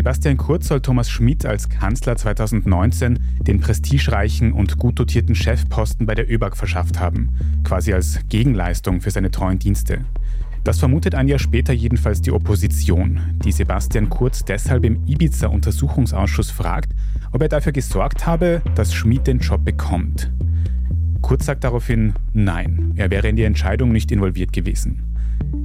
Sebastian 0.00 0.38
Kurz 0.38 0.68
soll 0.68 0.80
Thomas 0.80 1.10
Schmidt 1.10 1.44
als 1.44 1.68
Kanzler 1.68 2.16
2019 2.16 3.18
den 3.42 3.60
prestigereichen 3.60 4.50
und 4.50 4.78
gut 4.78 4.98
dotierten 4.98 5.34
Chefposten 5.34 6.06
bei 6.06 6.14
der 6.14 6.32
ÖBAG 6.32 6.56
verschafft 6.56 6.98
haben, 6.98 7.28
quasi 7.64 7.92
als 7.92 8.18
Gegenleistung 8.30 9.02
für 9.02 9.10
seine 9.10 9.30
treuen 9.30 9.58
Dienste. 9.58 10.06
Das 10.64 10.78
vermutet 10.78 11.14
ein 11.14 11.28
Jahr 11.28 11.38
später 11.38 11.74
jedenfalls 11.74 12.22
die 12.22 12.30
Opposition, 12.30 13.20
die 13.44 13.52
Sebastian 13.52 14.08
Kurz 14.08 14.42
deshalb 14.42 14.86
im 14.86 15.06
Ibiza-Untersuchungsausschuss 15.06 16.50
fragt, 16.50 16.94
ob 17.32 17.42
er 17.42 17.50
dafür 17.50 17.72
gesorgt 17.72 18.24
habe, 18.24 18.62
dass 18.76 18.94
Schmidt 18.94 19.26
den 19.26 19.40
Job 19.40 19.66
bekommt. 19.66 20.32
Kurz 21.20 21.44
sagt 21.44 21.62
daraufhin 21.62 22.14
Nein, 22.32 22.94
er 22.96 23.10
wäre 23.10 23.28
in 23.28 23.36
die 23.36 23.44
Entscheidung 23.44 23.92
nicht 23.92 24.10
involviert 24.10 24.54
gewesen. 24.54 25.02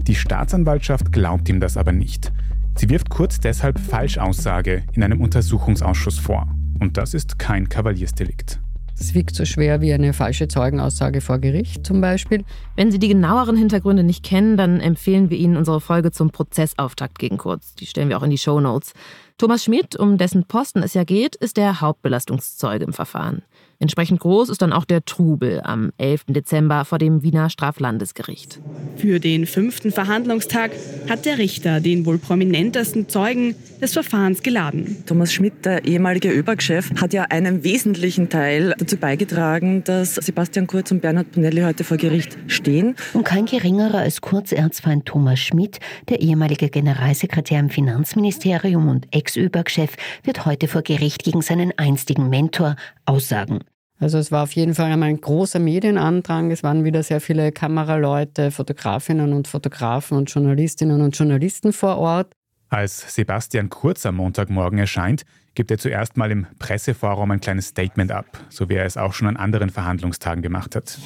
Die 0.07 0.15
Staatsanwaltschaft 0.15 1.13
glaubt 1.13 1.47
ihm 1.47 1.61
das 1.61 1.77
aber 1.77 1.93
nicht. 1.93 2.33
Sie 2.77 2.89
wirft 2.89 3.09
Kurz 3.09 3.39
deshalb 3.39 3.79
Falschaussage 3.79 4.83
in 4.93 5.03
einem 5.03 5.21
Untersuchungsausschuss 5.21 6.19
vor. 6.19 6.47
Und 6.79 6.97
das 6.97 7.13
ist 7.13 7.39
kein 7.39 7.69
Kavaliersdelikt. 7.69 8.59
Es 8.97 9.13
wiegt 9.13 9.35
so 9.35 9.43
schwer 9.43 9.81
wie 9.81 9.93
eine 9.93 10.13
falsche 10.13 10.47
Zeugenaussage 10.47 11.19
vor 11.19 11.39
Gericht 11.39 11.85
zum 11.85 11.99
Beispiel. 11.99 12.45
Wenn 12.77 12.91
Sie 12.91 12.99
die 12.99 13.09
genaueren 13.09 13.57
Hintergründe 13.57 14.03
nicht 14.03 14.23
kennen, 14.23 14.55
dann 14.55 14.79
empfehlen 14.79 15.29
wir 15.29 15.37
Ihnen 15.37 15.57
unsere 15.57 15.81
Folge 15.81 16.11
zum 16.11 16.31
Prozessauftakt 16.31 17.19
gegen 17.19 17.37
Kurz. 17.37 17.75
Die 17.75 17.85
stellen 17.85 18.07
wir 18.07 18.17
auch 18.17 18.23
in 18.23 18.29
die 18.29 18.37
Show 18.37 18.59
Notes. 18.59 18.93
Thomas 19.37 19.65
Schmidt, 19.65 19.97
um 19.97 20.17
dessen 20.17 20.45
Posten 20.45 20.81
es 20.81 20.93
ja 20.93 21.03
geht, 21.03 21.35
ist 21.35 21.57
der 21.57 21.81
Hauptbelastungszeuge 21.81 22.85
im 22.85 22.93
Verfahren. 22.93 23.41
Entsprechend 23.79 24.19
groß 24.19 24.49
ist 24.49 24.61
dann 24.61 24.73
auch 24.73 24.85
der 24.85 25.03
Trubel 25.03 25.61
am 25.63 25.91
11. 25.97 26.25
Dezember 26.29 26.85
vor 26.85 26.97
dem 26.97 27.23
Wiener 27.23 27.49
Straflandesgericht. 27.49 28.59
Für 28.97 29.19
den 29.19 29.45
fünften 29.45 29.91
Verhandlungstag 29.91 30.71
hat 31.09 31.25
der 31.25 31.37
Richter 31.37 31.81
den 31.81 32.05
wohl 32.05 32.17
prominentesten 32.17 33.09
Zeugen 33.09 33.55
des 33.81 33.93
Verfahrens 33.93 34.41
geladen. 34.41 35.03
Thomas 35.05 35.33
Schmidt, 35.33 35.65
der 35.65 35.85
ehemalige 35.85 36.31
ÖBAG-Chef, 36.31 36.91
hat 37.01 37.13
ja 37.13 37.23
einen 37.23 37.63
wesentlichen 37.63 38.29
Teil 38.29 38.73
dazu 38.77 38.97
beigetragen, 38.97 39.83
dass 39.83 40.15
Sebastian 40.15 40.67
Kurz 40.67 40.91
und 40.91 41.01
Bernhard 41.01 41.33
Bonelli 41.33 41.61
heute 41.61 41.83
vor 41.83 41.97
Gericht 41.97 42.37
stehen. 42.47 42.95
Und 43.13 43.25
kein 43.25 43.45
geringerer 43.45 43.99
als 43.99 44.21
Kurzerzfeind 44.21 45.05
Thomas 45.05 45.39
Schmidt, 45.39 45.79
der 46.07 46.21
ehemalige 46.21 46.69
Generalsekretär 46.69 47.59
im 47.59 47.69
Finanzministerium 47.69 48.87
und 48.87 49.07
Ex-ÖBAG-Chef, 49.11 49.91
wird 50.23 50.45
heute 50.45 50.67
vor 50.67 50.81
Gericht 50.81 51.23
gegen 51.23 51.41
seinen 51.41 51.77
einstigen 51.77 52.29
Mentor 52.29 52.77
aussagen. 53.05 53.64
Also 53.99 54.17
es 54.17 54.31
war 54.31 54.43
auf 54.43 54.51
jeden 54.51 54.75
Fall 54.75 54.91
einmal 54.91 55.09
ein 55.09 55.21
großer 55.21 55.59
Medienandrang. 55.59 56.51
Es 56.51 56.63
waren 56.63 56.83
wieder 56.83 57.01
sehr 57.01 57.21
viele 57.21 57.51
Kameraleute, 57.51 58.51
Fotografinnen 58.51 59.31
und 59.31 59.47
Fotografen 59.47 60.17
und 60.17 60.29
Journalistinnen 60.29 61.01
und 61.01 61.17
Journalisten 61.17 61.71
vor 61.71 61.97
Ort. 61.97 62.33
Als 62.69 63.15
Sebastian 63.15 63.69
Kurz 63.69 64.05
am 64.05 64.15
Montagmorgen 64.15 64.79
erscheint, 64.79 65.23
gibt 65.53 65.71
er 65.71 65.77
zuerst 65.77 66.17
mal 66.17 66.29
im 66.29 66.45
Presseforum 66.59 67.31
ein 67.31 67.39
kleines 67.39 67.67
Statement 67.67 68.11
ab, 68.11 68.25
so 68.49 68.67
wie 68.67 68.73
er 68.73 68.85
es 68.85 68.97
auch 68.97 69.13
schon 69.13 69.29
an 69.29 69.37
anderen 69.37 69.69
Verhandlungstagen 69.69 70.41
gemacht 70.41 70.75
hat. 70.75 70.97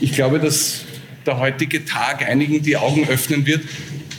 Ich 0.00 0.12
glaube, 0.12 0.38
dass 0.38 0.84
der 1.26 1.38
heutige 1.38 1.84
Tag 1.84 2.26
einigen 2.26 2.62
die 2.62 2.76
Augen 2.76 3.06
öffnen 3.06 3.44
wird, 3.44 3.62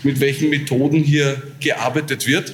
mit 0.04 0.20
welchen 0.20 0.51
Methoden 0.51 1.00
hier 1.00 1.42
gearbeitet 1.60 2.28
wird. 2.28 2.54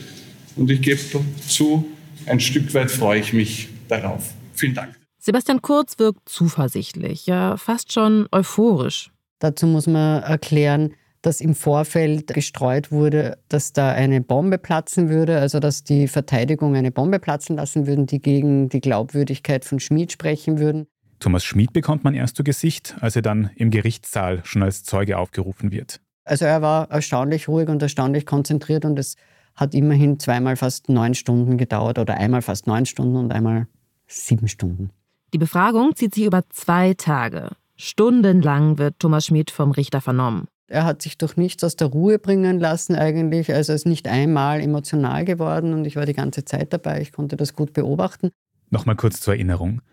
Und 0.55 0.71
ich 0.71 0.81
gebe 0.81 0.99
zu, 1.45 1.85
ein 2.25 2.39
Stück 2.39 2.73
weit 2.73 2.89
freue 2.89 3.19
ich 3.19 3.33
mich 3.33 3.67
darauf. 3.89 4.33
Vielen 4.53 4.73
Dank. 4.73 4.96
Sebastian 5.27 5.61
Kurz 5.61 5.99
wirkt 5.99 6.29
zuversichtlich, 6.29 7.25
ja 7.25 7.57
fast 7.57 7.91
schon 7.91 8.29
euphorisch. 8.31 9.11
Dazu 9.39 9.67
muss 9.67 9.85
man 9.85 10.23
erklären, 10.23 10.93
dass 11.21 11.41
im 11.41 11.53
Vorfeld 11.53 12.33
gestreut 12.33 12.93
wurde, 12.93 13.37
dass 13.49 13.73
da 13.73 13.91
eine 13.91 14.21
Bombe 14.21 14.57
platzen 14.57 15.09
würde, 15.09 15.37
also 15.37 15.59
dass 15.59 15.83
die 15.83 16.07
Verteidigung 16.07 16.77
eine 16.77 16.91
Bombe 16.91 17.19
platzen 17.19 17.57
lassen 17.57 17.87
würden, 17.87 18.05
die 18.05 18.21
gegen 18.21 18.69
die 18.69 18.79
Glaubwürdigkeit 18.79 19.65
von 19.65 19.81
Schmid 19.81 20.13
sprechen 20.13 20.59
würden. 20.59 20.87
Thomas 21.19 21.43
Schmid 21.43 21.73
bekommt 21.73 22.05
man 22.05 22.13
erst 22.13 22.37
zu 22.37 22.45
Gesicht, 22.45 22.95
als 23.01 23.17
er 23.17 23.21
dann 23.21 23.49
im 23.57 23.69
Gerichtssaal 23.69 24.39
schon 24.45 24.63
als 24.63 24.85
Zeuge 24.85 25.17
aufgerufen 25.17 25.73
wird. 25.73 25.99
Also 26.23 26.45
er 26.45 26.61
war 26.61 26.89
erstaunlich 26.89 27.49
ruhig 27.49 27.67
und 27.67 27.81
erstaunlich 27.81 28.25
konzentriert 28.25 28.85
und 28.85 28.97
es 28.97 29.17
hat 29.55 29.75
immerhin 29.75 30.21
zweimal 30.21 30.55
fast 30.55 30.87
neun 30.87 31.15
Stunden 31.15 31.57
gedauert 31.57 31.99
oder 31.99 32.13
einmal 32.13 32.41
fast 32.41 32.65
neun 32.65 32.85
Stunden 32.85 33.17
und 33.17 33.33
einmal 33.33 33.67
sieben 34.07 34.47
Stunden. 34.47 34.91
Die 35.37 35.41
Befragung 35.41 35.95
zieht 35.95 36.15
sich 36.15 36.25
über 36.25 36.49
zwei 36.49 36.95
Tage. 36.95 37.51
Stundenlang 37.75 38.79
wird 38.79 38.97
Thomas 38.97 39.27
Schmidt 39.27 39.51
vom 39.51 39.69
Richter 39.69 40.01
vernommen. 40.01 40.47
Er 40.65 40.83
hat 40.83 41.03
sich 41.03 41.19
durch 41.19 41.37
nichts 41.37 41.63
aus 41.63 41.75
der 41.75 41.89
Ruhe 41.89 42.17
bringen 42.17 42.59
lassen 42.59 42.95
eigentlich. 42.95 43.53
Also 43.53 43.71
er 43.71 43.75
ist 43.75 43.85
nicht 43.85 44.07
einmal 44.07 44.61
emotional 44.61 45.25
geworden 45.25 45.75
und 45.75 45.85
ich 45.85 45.95
war 45.95 46.07
die 46.07 46.15
ganze 46.15 46.43
Zeit 46.43 46.73
dabei. 46.73 47.01
Ich 47.01 47.11
konnte 47.11 47.37
das 47.37 47.53
gut 47.53 47.73
beobachten. 47.73 48.31
Nochmal 48.71 48.95
kurz 48.95 49.19
zur 49.19 49.35
Erinnerung. 49.35 49.83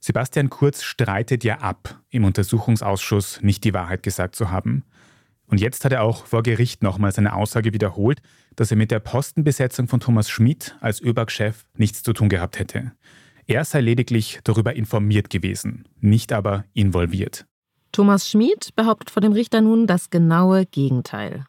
Sebastian 0.00 0.48
Kurz 0.48 0.82
streitet 0.82 1.44
ja 1.44 1.58
ab, 1.58 2.00
im 2.08 2.24
Untersuchungsausschuss 2.24 3.42
nicht 3.42 3.62
die 3.64 3.74
Wahrheit 3.74 4.02
gesagt 4.02 4.34
zu 4.34 4.50
haben. 4.50 4.84
Und 5.46 5.60
jetzt 5.60 5.84
hat 5.84 5.92
er 5.92 6.02
auch 6.02 6.24
vor 6.24 6.42
Gericht 6.42 6.82
nochmal 6.82 7.12
seine 7.12 7.34
Aussage 7.34 7.74
wiederholt, 7.74 8.22
dass 8.56 8.70
er 8.70 8.78
mit 8.78 8.90
der 8.90 9.00
Postenbesetzung 9.00 9.86
von 9.86 10.00
Thomas 10.00 10.30
Schmidt 10.30 10.78
als 10.80 11.02
ÖBAG-Chef 11.02 11.66
nichts 11.76 12.02
zu 12.02 12.14
tun 12.14 12.30
gehabt 12.30 12.58
hätte. 12.58 12.92
Er 13.46 13.64
sei 13.64 13.80
lediglich 13.80 14.40
darüber 14.44 14.74
informiert 14.74 15.28
gewesen, 15.30 15.84
nicht 16.00 16.32
aber 16.32 16.64
involviert. 16.72 17.46
Thomas 17.92 18.28
Schmid 18.28 18.74
behauptet 18.74 19.10
vor 19.10 19.20
dem 19.20 19.32
Richter 19.32 19.60
nun 19.60 19.86
das 19.86 20.10
genaue 20.10 20.66
Gegenteil. 20.66 21.44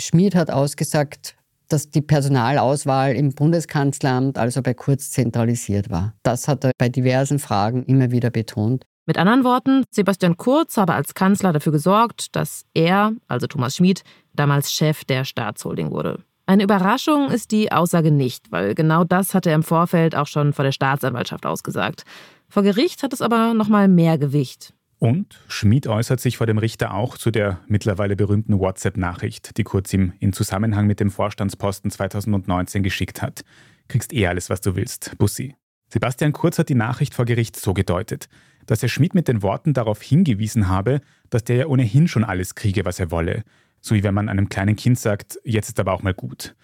Schmid 0.00 0.34
hat 0.34 0.50
ausgesagt, 0.50 1.36
dass 1.68 1.90
die 1.90 2.02
Personalauswahl 2.02 3.14
im 3.14 3.34
Bundeskanzleramt, 3.34 4.38
also 4.38 4.62
bei 4.62 4.74
Kurz, 4.74 5.10
zentralisiert 5.10 5.90
war. 5.90 6.14
Das 6.22 6.48
hat 6.48 6.64
er 6.64 6.72
bei 6.78 6.88
diversen 6.88 7.38
Fragen 7.38 7.84
immer 7.84 8.10
wieder 8.10 8.30
betont. 8.30 8.84
Mit 9.06 9.18
anderen 9.18 9.44
Worten, 9.44 9.84
Sebastian 9.90 10.36
Kurz 10.36 10.76
habe 10.76 10.94
als 10.94 11.14
Kanzler 11.14 11.52
dafür 11.52 11.72
gesorgt, 11.72 12.34
dass 12.36 12.64
er, 12.74 13.12
also 13.28 13.46
Thomas 13.46 13.76
Schmid, 13.76 14.02
damals 14.34 14.72
Chef 14.72 15.04
der 15.04 15.24
Staatsholding 15.24 15.90
wurde. 15.90 16.22
Eine 16.50 16.64
Überraschung 16.64 17.30
ist 17.30 17.52
die 17.52 17.70
Aussage 17.70 18.10
nicht, 18.10 18.50
weil 18.50 18.74
genau 18.74 19.04
das 19.04 19.34
hatte 19.34 19.50
er 19.50 19.54
im 19.54 19.62
Vorfeld 19.62 20.16
auch 20.16 20.26
schon 20.26 20.52
vor 20.52 20.64
der 20.64 20.72
Staatsanwaltschaft 20.72 21.46
ausgesagt. 21.46 22.02
Vor 22.48 22.64
Gericht 22.64 23.04
hat 23.04 23.12
es 23.12 23.22
aber 23.22 23.54
noch 23.54 23.68
mal 23.68 23.86
mehr 23.86 24.18
Gewicht. 24.18 24.74
Und 24.98 25.38
Schmid 25.46 25.86
äußert 25.86 26.18
sich 26.18 26.38
vor 26.38 26.48
dem 26.48 26.58
Richter 26.58 26.92
auch 26.92 27.16
zu 27.16 27.30
der 27.30 27.60
mittlerweile 27.68 28.16
berühmten 28.16 28.58
WhatsApp-Nachricht, 28.58 29.58
die 29.58 29.62
Kurz 29.62 29.94
ihm 29.94 30.12
in 30.18 30.32
Zusammenhang 30.32 30.88
mit 30.88 30.98
dem 30.98 31.12
Vorstandsposten 31.12 31.92
2019 31.92 32.82
geschickt 32.82 33.22
hat. 33.22 33.42
Kriegst 33.86 34.12
eh 34.12 34.26
alles, 34.26 34.50
was 34.50 34.60
du 34.60 34.74
willst, 34.74 35.16
Bussi. 35.18 35.54
Sebastian 35.88 36.32
Kurz 36.32 36.58
hat 36.58 36.68
die 36.68 36.74
Nachricht 36.74 37.14
vor 37.14 37.26
Gericht 37.26 37.54
so 37.54 37.74
gedeutet, 37.74 38.28
dass 38.66 38.82
er 38.82 38.88
Schmid 38.88 39.14
mit 39.14 39.28
den 39.28 39.42
Worten 39.42 39.72
darauf 39.72 40.02
hingewiesen 40.02 40.66
habe, 40.66 41.00
dass 41.30 41.44
der 41.44 41.56
ja 41.56 41.66
ohnehin 41.66 42.08
schon 42.08 42.24
alles 42.24 42.56
kriege, 42.56 42.84
was 42.84 42.98
er 42.98 43.12
wolle 43.12 43.44
so 43.80 43.94
wie 43.94 44.02
wenn 44.02 44.14
man 44.14 44.28
einem 44.28 44.48
kleinen 44.48 44.76
Kind 44.76 44.98
sagt, 44.98 45.38
jetzt 45.44 45.68
ist 45.68 45.80
aber 45.80 45.92
auch 45.92 46.02
mal 46.02 46.14
gut. 46.14 46.54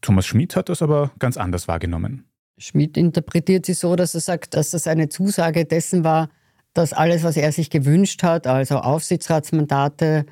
Thomas 0.00 0.26
Schmid 0.26 0.54
hat 0.56 0.68
das 0.68 0.82
aber 0.82 1.12
ganz 1.18 1.36
anders 1.36 1.66
wahrgenommen. 1.68 2.24
Schmid 2.58 2.96
interpretiert 2.96 3.66
sie 3.66 3.72
so, 3.72 3.96
dass 3.96 4.14
er 4.14 4.20
sagt, 4.20 4.54
dass 4.54 4.70
das 4.70 4.86
eine 4.86 5.08
Zusage 5.08 5.64
dessen 5.64 6.04
war, 6.04 6.28
dass 6.72 6.92
alles, 6.92 7.22
was 7.22 7.36
er 7.36 7.52
sich 7.52 7.70
gewünscht 7.70 8.22
hat, 8.22 8.46
also 8.46 8.78
Aufsichtsratsmandate 8.78 10.26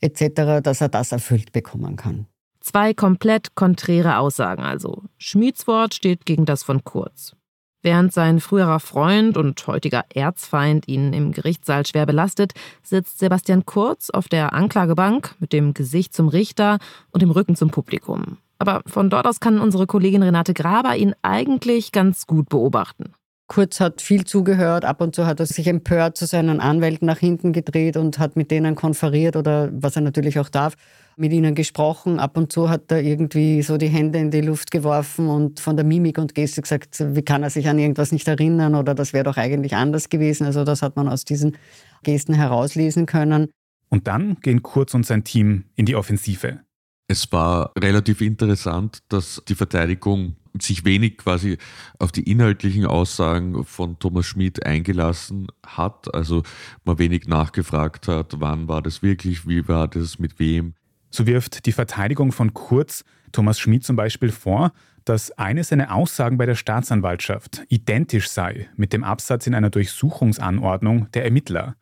etc., 0.00 0.62
dass 0.62 0.80
er 0.80 0.88
das 0.88 1.12
erfüllt 1.12 1.52
bekommen 1.52 1.96
kann. 1.96 2.26
Zwei 2.60 2.94
komplett 2.94 3.54
konträre 3.54 4.18
Aussagen 4.18 4.62
also. 4.62 5.02
Schmieds 5.18 5.66
Wort 5.66 5.94
steht 5.94 6.26
gegen 6.26 6.44
das 6.44 6.62
von 6.62 6.84
Kurz. 6.84 7.36
Während 7.84 8.14
sein 8.14 8.40
früherer 8.40 8.80
Freund 8.80 9.36
und 9.36 9.66
heutiger 9.66 10.04
Erzfeind 10.14 10.88
ihn 10.88 11.12
im 11.12 11.32
Gerichtssaal 11.32 11.84
schwer 11.84 12.06
belastet, 12.06 12.54
sitzt 12.82 13.18
Sebastian 13.18 13.66
Kurz 13.66 14.08
auf 14.08 14.26
der 14.26 14.54
Anklagebank 14.54 15.34
mit 15.38 15.52
dem 15.52 15.74
Gesicht 15.74 16.14
zum 16.14 16.28
Richter 16.28 16.78
und 17.10 17.20
dem 17.20 17.30
Rücken 17.30 17.56
zum 17.56 17.68
Publikum. 17.68 18.38
Aber 18.58 18.80
von 18.86 19.10
dort 19.10 19.26
aus 19.26 19.38
kann 19.38 19.60
unsere 19.60 19.86
Kollegin 19.86 20.22
Renate 20.22 20.54
Graber 20.54 20.96
ihn 20.96 21.14
eigentlich 21.20 21.92
ganz 21.92 22.26
gut 22.26 22.48
beobachten. 22.48 23.12
Kurz 23.48 23.80
hat 23.80 24.00
viel 24.00 24.24
zugehört, 24.24 24.86
ab 24.86 25.02
und 25.02 25.14
zu 25.14 25.26
hat 25.26 25.38
er 25.38 25.44
sich 25.44 25.66
empört 25.66 26.16
zu 26.16 26.24
seinen 26.24 26.60
Anwälten 26.60 27.04
nach 27.04 27.18
hinten 27.18 27.52
gedreht 27.52 27.98
und 27.98 28.18
hat 28.18 28.34
mit 28.34 28.50
denen 28.50 28.76
konferiert 28.76 29.36
oder 29.36 29.68
was 29.74 29.96
er 29.96 30.02
natürlich 30.02 30.38
auch 30.38 30.48
darf, 30.48 30.74
mit 31.16 31.32
ihnen 31.32 31.54
gesprochen. 31.54 32.18
Ab 32.18 32.36
und 32.36 32.52
zu 32.52 32.68
hat 32.68 32.90
er 32.90 33.02
irgendwie 33.02 33.62
so 33.62 33.76
die 33.76 33.88
Hände 33.88 34.18
in 34.18 34.30
die 34.30 34.40
Luft 34.40 34.70
geworfen 34.70 35.28
und 35.28 35.60
von 35.60 35.76
der 35.76 35.84
Mimik 35.84 36.18
und 36.18 36.34
Geste 36.34 36.62
gesagt, 36.62 37.04
wie 37.14 37.22
kann 37.22 37.42
er 37.42 37.50
sich 37.50 37.68
an 37.68 37.78
irgendwas 37.78 38.12
nicht 38.12 38.28
erinnern 38.28 38.74
oder 38.74 38.94
das 38.94 39.12
wäre 39.12 39.24
doch 39.24 39.36
eigentlich 39.36 39.74
anders 39.74 40.08
gewesen. 40.08 40.44
Also 40.44 40.64
das 40.64 40.82
hat 40.82 40.96
man 40.96 41.08
aus 41.08 41.24
diesen 41.24 41.56
Gesten 42.02 42.34
herauslesen 42.34 43.06
können. 43.06 43.50
Und 43.88 44.06
dann 44.06 44.38
gehen 44.40 44.62
Kurz 44.62 44.94
und 44.94 45.06
sein 45.06 45.24
Team 45.24 45.64
in 45.76 45.86
die 45.86 45.96
Offensive. 45.96 46.60
Es 47.06 47.30
war 47.32 47.70
relativ 47.78 48.20
interessant, 48.20 49.00
dass 49.08 49.42
die 49.46 49.54
Verteidigung 49.54 50.36
sich 50.60 50.84
wenig 50.84 51.18
quasi 51.18 51.58
auf 51.98 52.12
die 52.12 52.30
inhaltlichen 52.30 52.86
Aussagen 52.86 53.64
von 53.64 53.98
Thomas 53.98 54.26
Schmidt 54.26 54.64
eingelassen 54.64 55.48
hat. 55.66 56.14
Also 56.14 56.42
man 56.84 56.98
wenig 56.98 57.26
nachgefragt 57.26 58.08
hat, 58.08 58.40
wann 58.40 58.68
war 58.68 58.80
das 58.80 59.02
wirklich, 59.02 59.46
wie 59.48 59.68
war 59.68 59.88
das, 59.88 60.18
mit 60.18 60.38
wem. 60.38 60.74
So 61.14 61.28
wirft 61.28 61.66
die 61.66 61.72
Verteidigung 61.72 62.32
von 62.32 62.54
Kurz 62.54 63.04
Thomas 63.30 63.60
Schmidt 63.60 63.84
zum 63.84 63.94
Beispiel 63.94 64.32
vor, 64.32 64.72
dass 65.04 65.30
eine 65.38 65.62
seiner 65.62 65.94
Aussagen 65.94 66.38
bei 66.38 66.44
der 66.44 66.56
Staatsanwaltschaft 66.56 67.62
identisch 67.68 68.28
sei 68.28 68.68
mit 68.74 68.92
dem 68.92 69.04
Absatz 69.04 69.46
in 69.46 69.54
einer 69.54 69.70
Durchsuchungsanordnung 69.70 71.06
der 71.12 71.24
Ermittler. 71.24 71.76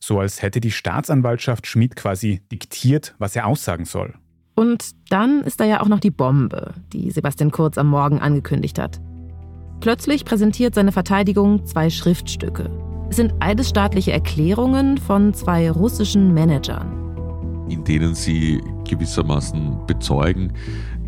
So 0.00 0.18
als 0.18 0.42
hätte 0.42 0.60
die 0.60 0.72
Staatsanwaltschaft 0.72 1.68
Schmidt 1.68 1.94
quasi 1.94 2.42
diktiert, 2.50 3.14
was 3.18 3.36
er 3.36 3.46
aussagen 3.46 3.84
soll. 3.84 4.14
Und 4.56 4.90
dann 5.10 5.42
ist 5.42 5.60
da 5.60 5.64
ja 5.64 5.80
auch 5.80 5.88
noch 5.88 6.00
die 6.00 6.10
Bombe, 6.10 6.74
die 6.92 7.12
Sebastian 7.12 7.52
Kurz 7.52 7.78
am 7.78 7.86
Morgen 7.86 8.18
angekündigt 8.18 8.80
hat. 8.80 9.00
Plötzlich 9.78 10.24
präsentiert 10.24 10.74
seine 10.74 10.90
Verteidigung 10.90 11.66
zwei 11.66 11.88
Schriftstücke. 11.88 12.68
Es 13.08 13.14
sind 13.14 13.32
eidesstaatliche 13.38 14.10
Erklärungen 14.10 14.98
von 14.98 15.34
zwei 15.34 15.70
russischen 15.70 16.34
Managern. 16.34 17.01
In 17.68 17.84
denen 17.84 18.14
sie 18.14 18.60
gewissermaßen 18.88 19.86
bezeugen, 19.86 20.52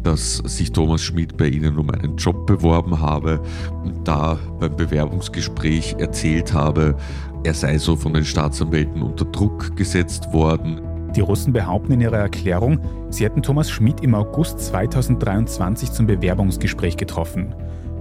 dass 0.02 0.36
sich 0.36 0.70
Thomas 0.70 1.02
Schmidt 1.02 1.36
bei 1.36 1.48
ihnen 1.48 1.78
um 1.78 1.90
einen 1.90 2.16
Job 2.16 2.46
beworben 2.46 3.00
habe 3.00 3.40
und 3.82 4.06
da 4.06 4.38
beim 4.60 4.76
Bewerbungsgespräch 4.76 5.96
erzählt 5.98 6.52
habe, 6.52 6.96
er 7.42 7.54
sei 7.54 7.78
so 7.78 7.96
von 7.96 8.14
den 8.14 8.24
Staatsanwälten 8.24 9.02
unter 9.02 9.24
Druck 9.24 9.76
gesetzt 9.76 10.32
worden. 10.32 10.80
Die 11.16 11.20
Russen 11.20 11.52
behaupten 11.52 11.92
in 11.92 12.00
ihrer 12.00 12.18
Erklärung, 12.18 12.80
sie 13.10 13.24
hätten 13.24 13.42
Thomas 13.42 13.70
Schmid 13.70 14.00
im 14.00 14.14
August 14.14 14.60
2023 14.60 15.92
zum 15.92 16.06
Bewerbungsgespräch 16.06 16.96
getroffen. 16.96 17.54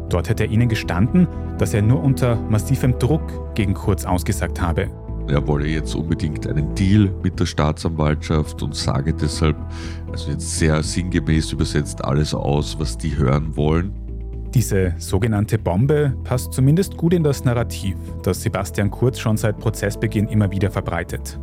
Dort 0.09 0.29
hätte 0.29 0.43
er 0.43 0.51
ihnen 0.51 0.67
gestanden, 0.67 1.27
dass 1.57 1.73
er 1.73 1.81
nur 1.81 2.03
unter 2.03 2.35
massivem 2.49 2.97
Druck 2.99 3.55
gegen 3.55 3.73
Kurz 3.73 4.05
ausgesagt 4.05 4.61
habe. 4.61 4.89
Er 5.27 5.47
wolle 5.47 5.67
jetzt 5.67 5.95
unbedingt 5.95 6.47
einen 6.47 6.75
Deal 6.75 7.12
mit 7.23 7.39
der 7.39 7.45
Staatsanwaltschaft 7.45 8.62
und 8.62 8.75
sage 8.75 9.13
deshalb, 9.13 9.55
also 10.12 10.31
jetzt 10.31 10.59
sehr 10.59 10.83
sinngemäß 10.83 11.51
übersetzt, 11.51 12.03
alles 12.03 12.33
aus, 12.33 12.77
was 12.79 12.97
die 12.97 13.15
hören 13.15 13.55
wollen. 13.55 13.93
Diese 14.53 14.93
sogenannte 14.99 15.57
Bombe 15.57 16.15
passt 16.23 16.53
zumindest 16.53 16.97
gut 16.97 17.13
in 17.13 17.23
das 17.23 17.43
Narrativ, 17.43 17.95
das 18.21 18.43
Sebastian 18.43 18.91
Kurz 18.91 19.19
schon 19.19 19.38
seit 19.38 19.57
Prozessbeginn 19.57 20.27
immer 20.27 20.51
wieder 20.51 20.69
verbreitet 20.69 21.39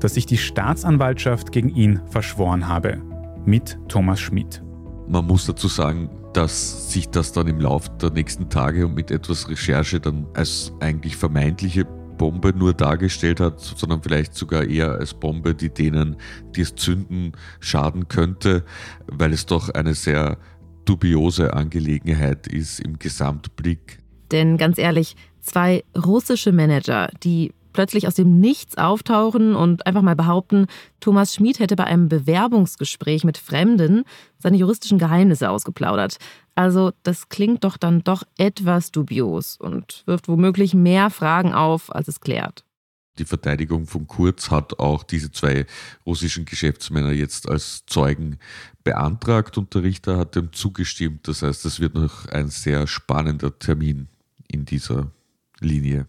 dass 0.00 0.14
sich 0.14 0.26
die 0.26 0.36
Staatsanwaltschaft 0.36 1.52
gegen 1.52 1.68
ihn 1.68 2.00
verschworen 2.10 2.68
habe. 2.68 2.98
Mit 3.44 3.78
Thomas 3.88 4.20
Schmidt. 4.20 4.62
Man 5.08 5.26
muss 5.26 5.46
dazu 5.46 5.68
sagen, 5.68 6.10
dass 6.32 6.92
sich 6.92 7.08
das 7.08 7.32
dann 7.32 7.46
im 7.46 7.60
Laufe 7.60 7.90
der 8.00 8.10
nächsten 8.10 8.48
Tage 8.50 8.86
und 8.86 8.94
mit 8.94 9.10
etwas 9.10 9.48
Recherche 9.48 10.00
dann 10.00 10.26
als 10.34 10.72
eigentlich 10.80 11.16
vermeintliche 11.16 11.86
Bombe 12.16 12.52
nur 12.56 12.74
dargestellt 12.74 13.40
hat, 13.40 13.60
sondern 13.60 14.02
vielleicht 14.02 14.34
sogar 14.34 14.64
eher 14.64 14.92
als 14.92 15.14
Bombe, 15.14 15.54
die 15.54 15.70
denen, 15.70 16.16
die 16.54 16.62
es 16.62 16.74
zünden, 16.74 17.32
schaden 17.60 18.08
könnte, 18.08 18.64
weil 19.06 19.32
es 19.32 19.46
doch 19.46 19.68
eine 19.70 19.94
sehr 19.94 20.38
dubiose 20.84 21.54
Angelegenheit 21.54 22.46
ist 22.46 22.80
im 22.80 22.98
Gesamtblick. 22.98 23.98
Denn 24.30 24.56
ganz 24.56 24.78
ehrlich, 24.78 25.16
zwei 25.40 25.84
russische 25.96 26.52
Manager, 26.52 27.10
die 27.22 27.52
plötzlich 27.76 28.08
aus 28.08 28.14
dem 28.14 28.40
Nichts 28.40 28.76
auftauchen 28.76 29.54
und 29.54 29.86
einfach 29.86 30.02
mal 30.02 30.16
behaupten, 30.16 30.66
Thomas 30.98 31.34
Schmid 31.34 31.60
hätte 31.60 31.76
bei 31.76 31.84
einem 31.84 32.08
Bewerbungsgespräch 32.08 33.22
mit 33.22 33.36
Fremden 33.38 34.04
seine 34.38 34.56
juristischen 34.56 34.98
Geheimnisse 34.98 35.50
ausgeplaudert. 35.50 36.16
Also 36.54 36.92
das 37.02 37.28
klingt 37.28 37.64
doch 37.64 37.76
dann 37.76 38.02
doch 38.02 38.24
etwas 38.38 38.90
dubios 38.90 39.58
und 39.58 40.02
wirft 40.06 40.26
womöglich 40.26 40.72
mehr 40.72 41.10
Fragen 41.10 41.52
auf, 41.52 41.94
als 41.94 42.08
es 42.08 42.20
klärt. 42.20 42.64
Die 43.18 43.24
Verteidigung 43.24 43.86
von 43.86 44.06
Kurz 44.06 44.50
hat 44.50 44.78
auch 44.78 45.02
diese 45.02 45.30
zwei 45.30 45.66
russischen 46.06 46.46
Geschäftsmänner 46.46 47.12
jetzt 47.12 47.48
als 47.48 47.84
Zeugen 47.86 48.38
beantragt 48.84 49.58
und 49.58 49.74
der 49.74 49.82
Richter 49.82 50.16
hat 50.16 50.34
dem 50.34 50.52
zugestimmt. 50.52 51.28
Das 51.28 51.42
heißt, 51.42 51.64
es 51.66 51.78
wird 51.78 51.94
noch 51.94 52.26
ein 52.26 52.48
sehr 52.48 52.86
spannender 52.86 53.58
Termin 53.58 54.08
in 54.48 54.64
dieser 54.64 55.10
Linie. 55.60 56.06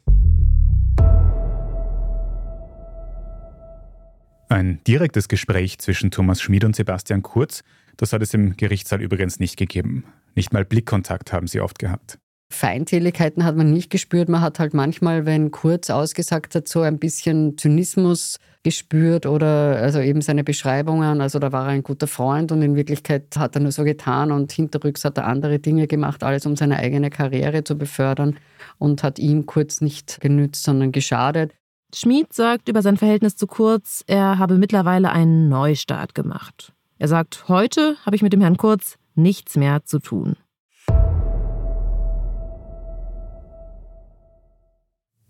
Ein 4.50 4.80
direktes 4.88 5.28
Gespräch 5.28 5.78
zwischen 5.80 6.10
Thomas 6.10 6.42
Schmid 6.42 6.64
und 6.64 6.76
Sebastian 6.76 7.22
Kurz, 7.22 7.64
das 7.98 8.14
hat 8.14 8.22
es 8.22 8.34
im 8.34 8.56
Gerichtssaal 8.56 9.02
übrigens 9.02 9.40
nicht 9.40 9.58
gegeben. 9.58 10.06
Nicht 10.36 10.54
mal 10.54 10.64
Blickkontakt 10.64 11.34
haben 11.34 11.48
sie 11.48 11.60
oft 11.60 11.80
gehabt. 11.80 12.18
Feindseligkeiten 12.50 13.44
hat 13.44 13.58
man 13.58 13.74
nicht 13.74 13.90
gespürt. 13.90 14.30
Man 14.30 14.40
hat 14.40 14.60
halt 14.60 14.74
manchmal, 14.74 15.26
wenn 15.26 15.52
Kurz 15.52 15.90
ausgesagt 15.90 16.56
hat, 16.56 16.68
so 16.70 16.82
ein 16.82 16.98
bisschen 16.98 17.58
Zynismus 17.58 18.38
gespürt 18.64 19.26
oder 19.26 19.78
also 19.82 20.00
eben 20.00 20.22
seine 20.22 20.46
Beschreibungen. 20.46 21.20
Also 21.20 21.40
da 21.40 21.52
war 21.52 21.66
er 21.66 21.72
ein 21.72 21.84
guter 21.84 22.08
Freund 22.08 22.54
und 22.54 22.62
in 22.62 22.76
Wirklichkeit 22.76 23.36
hat 23.38 23.56
er 23.56 23.62
nur 23.62 23.74
so 23.74 23.84
getan 23.84 24.32
und 24.32 24.52
hinterrücks 24.54 25.04
hat 25.04 25.18
er 25.18 25.26
andere 25.26 25.60
Dinge 25.60 25.88
gemacht, 25.88 26.24
alles 26.24 26.46
um 26.46 26.56
seine 26.56 26.78
eigene 26.78 27.10
Karriere 27.10 27.66
zu 27.66 27.78
befördern 27.78 28.38
und 28.78 29.04
hat 29.04 29.20
ihm 29.20 29.46
Kurz 29.46 29.82
nicht 29.82 30.22
genützt, 30.22 30.64
sondern 30.64 30.94
geschadet. 30.94 31.52
Schmid 31.96 32.34
sagt 32.34 32.68
über 32.68 32.82
sein 32.82 32.98
Verhältnis 32.98 33.38
zu 33.38 33.48
Kurz, 33.48 34.04
er 34.08 34.40
habe 34.40 34.58
mittlerweile 34.58 35.12
einen 35.12 35.48
Neustart 35.48 36.14
gemacht. 36.14 36.74
Er 36.98 37.08
sagt, 37.08 37.48
heute 37.48 37.96
habe 38.06 38.16
ich 38.16 38.22
mit 38.22 38.34
dem 38.34 38.42
Herrn 38.42 38.58
Kurz 38.58 38.98
nichts 39.16 39.56
mehr 39.56 39.86
zu 39.86 40.00
tun. 40.00 40.36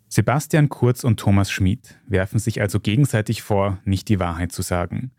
Sebastian 0.10 0.70
Kurz 0.70 1.04
und 1.04 1.20
Thomas 1.20 1.52
Schmid 1.52 2.00
werfen 2.08 2.39
sich 2.39 2.60
also 2.60 2.80
gegenseitig 2.80 3.43
vor, 3.43 3.78
nicht 3.86 4.10
die 4.10 4.20
Wahrheit 4.20 4.52
zu 4.52 4.63
sagen. 4.63 5.12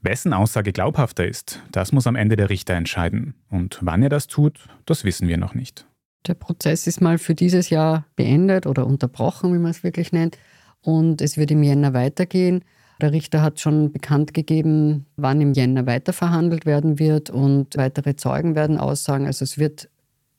Wessen 0.00 0.32
Aussage 0.32 0.72
glaubhafter 0.72 1.28
ist, 1.28 1.62
das 1.70 1.92
muss 1.92 2.08
am 2.08 2.16
Ende 2.16 2.34
der 2.34 2.50
Richter 2.50 2.74
entscheiden. 2.74 3.34
Und 3.48 3.78
wann 3.82 4.02
er 4.02 4.08
das 4.08 4.26
tut, 4.26 4.68
das 4.84 5.04
wissen 5.04 5.28
wir 5.28 5.36
noch 5.36 5.54
nicht. 5.54 5.86
Der 6.26 6.34
Prozess 6.34 6.88
ist 6.88 7.00
mal 7.00 7.18
für 7.18 7.36
dieses 7.36 7.70
Jahr 7.70 8.04
beendet 8.16 8.66
oder 8.66 8.84
unterbrochen, 8.84 9.54
wie 9.54 9.58
man 9.58 9.70
es 9.70 9.84
wirklich 9.84 10.10
nennt 10.10 10.38
und 10.82 11.20
es 11.20 11.36
wird 11.36 11.50
im 11.50 11.62
Jänner 11.62 11.94
weitergehen. 11.94 12.64
Der 13.00 13.12
Richter 13.12 13.42
hat 13.42 13.58
schon 13.58 13.90
bekannt 13.90 14.34
gegeben, 14.34 15.06
wann 15.16 15.40
im 15.40 15.54
Jänner 15.54 15.86
weiterverhandelt 15.86 16.66
werden 16.66 16.98
wird 16.98 17.30
und 17.30 17.76
weitere 17.76 18.14
Zeugen 18.14 18.54
werden 18.54 18.78
aussagen. 18.78 19.26
Also 19.26 19.44
es 19.44 19.58
wird 19.58 19.88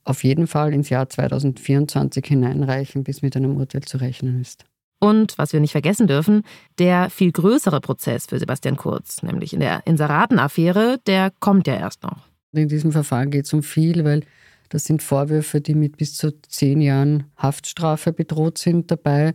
auf 0.06 0.24
jeden 0.24 0.48
Fall 0.48 0.74
ins 0.74 0.90
Jahr 0.90 1.10
2024 1.10 2.26
hineinreichen, 2.26 3.04
bis 3.04 3.22
mit 3.22 3.36
einem 3.36 3.58
Urteil 3.58 3.82
zu 3.82 3.98
rechnen 3.98 4.40
ist. 4.40 4.66
Und 5.00 5.38
was 5.38 5.52
wir 5.52 5.60
nicht 5.60 5.74
vergessen 5.74 6.08
dürfen, 6.08 6.44
der 6.80 7.10
viel 7.10 7.34
größere 7.34 7.82
Prozess 7.82 8.28
für 8.28 8.40
Sebastian 8.40 8.78
Kurz, 8.78 9.22
nämlich 9.22 9.54
in 9.54 9.60
der 9.60 9.86
Inseratenaffäre, 9.86 11.00
der 11.06 11.32
kommt 11.42 11.68
ja 11.68 11.76
erst 11.76 12.04
noch. 12.04 12.30
In 12.54 12.70
diesem 12.70 12.94
Verfahren 12.94 13.30
geht 13.30 13.46
es 13.46 13.54
um 13.54 13.64
viel, 13.64 14.06
weil 14.06 14.22
das 14.70 14.86
sind 14.86 15.04
Vorwürfe, 15.04 15.60
die 15.60 15.76
mit 15.76 15.98
bis 15.98 16.16
zu 16.16 16.32
zehn 16.44 16.80
Jahren 16.80 17.26
Haftstrafe 17.36 18.14
bedroht 18.14 18.58
sind 18.58 18.92
dabei. 18.92 19.34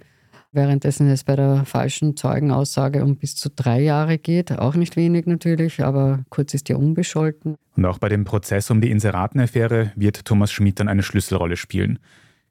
Währenddessen 0.53 1.09
es 1.09 1.25
bei 1.25 1.37
der 1.37 1.65
falschen 1.65 2.17
Zeugenaussage 2.17 3.05
um 3.05 3.17
bis 3.17 3.37
zu 3.37 3.51
drei 3.51 3.81
Jahre 3.81 4.19
geht. 4.19 4.53
Auch 4.53 4.75
nicht 4.75 4.97
wenig 4.97 5.27
natürlich, 5.27 5.83
aber 5.83 6.25
Kurz 6.31 6.55
ist 6.55 6.69
ja 6.69 6.77
unbescholten. 6.77 7.57
Und 7.77 7.85
auch 7.85 7.99
bei 7.99 8.09
dem 8.09 8.25
Prozess 8.25 8.71
um 8.71 8.81
die 8.81 8.91
Inseratenaffäre 8.91 9.93
wird 9.97 10.25
Thomas 10.25 10.51
Schmid 10.53 10.81
dann 10.81 10.89
eine 10.89 11.03
Schlüsselrolle 11.03 11.57
spielen. 11.57 11.99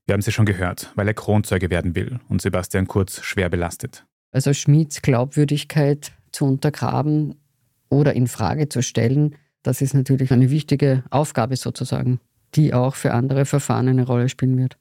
Wir 0.05 0.13
haben 0.13 0.21
sie 0.21 0.31
schon 0.31 0.45
gehört, 0.45 0.91
weil 0.95 1.07
er 1.07 1.13
Kronzeuge 1.13 1.69
werden 1.69 1.95
will 1.95 2.19
und 2.29 2.41
Sebastian 2.41 2.87
Kurz 2.87 3.21
schwer 3.23 3.49
belastet. 3.49 4.05
Also 4.31 4.53
Schmids 4.53 5.01
Glaubwürdigkeit 5.01 6.13
zu 6.31 6.45
untergraben 6.45 7.35
oder 7.89 8.13
in 8.13 8.27
Frage 8.27 8.69
zu 8.69 8.81
stellen, 8.81 9.35
das 9.63 9.81
ist 9.81 9.93
natürlich 9.93 10.31
eine 10.31 10.49
wichtige 10.49 11.03
Aufgabe 11.09 11.57
sozusagen, 11.57 12.19
die 12.55 12.73
auch 12.73 12.95
für 12.95 13.13
andere 13.13 13.45
Verfahren 13.45 13.89
eine 13.89 14.05
Rolle 14.05 14.29
spielen 14.29 14.57
wird. 14.57 14.77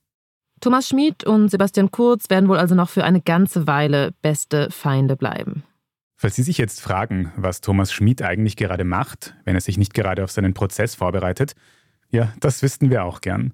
Thomas 0.61 0.89
Schmid 0.89 1.25
und 1.25 1.51
Sebastian 1.51 1.91
Kurz 1.91 2.31
werden 2.31 2.49
wohl 2.49 2.59
also 2.59 2.75
noch 2.75 2.89
für 2.89 3.05
eine 3.05 3.21
ganze 3.21 3.67
Weile 3.67 4.13
beste 4.23 4.71
Feinde 4.71 5.17
bleiben. 5.17 5.65
Falls 6.17 6.37
Sie 6.37 6.43
sich 6.43 6.57
jetzt 6.57 6.81
fragen, 6.81 7.31
was 7.37 7.61
Thomas 7.61 7.93
Schmid 7.93 8.23
eigentlich 8.23 8.57
gerade 8.57 8.85
macht, 8.85 9.35
wenn 9.45 9.55
er 9.55 9.61
sich 9.61 9.77
nicht 9.77 9.93
gerade 9.93 10.25
auf 10.25 10.31
seinen 10.31 10.55
Prozess 10.55 10.95
vorbereitet, 10.95 11.55
ja, 12.11 12.33
das 12.41 12.63
wüssten 12.63 12.89
wir 12.89 13.05
auch 13.05 13.21
gern. 13.21 13.53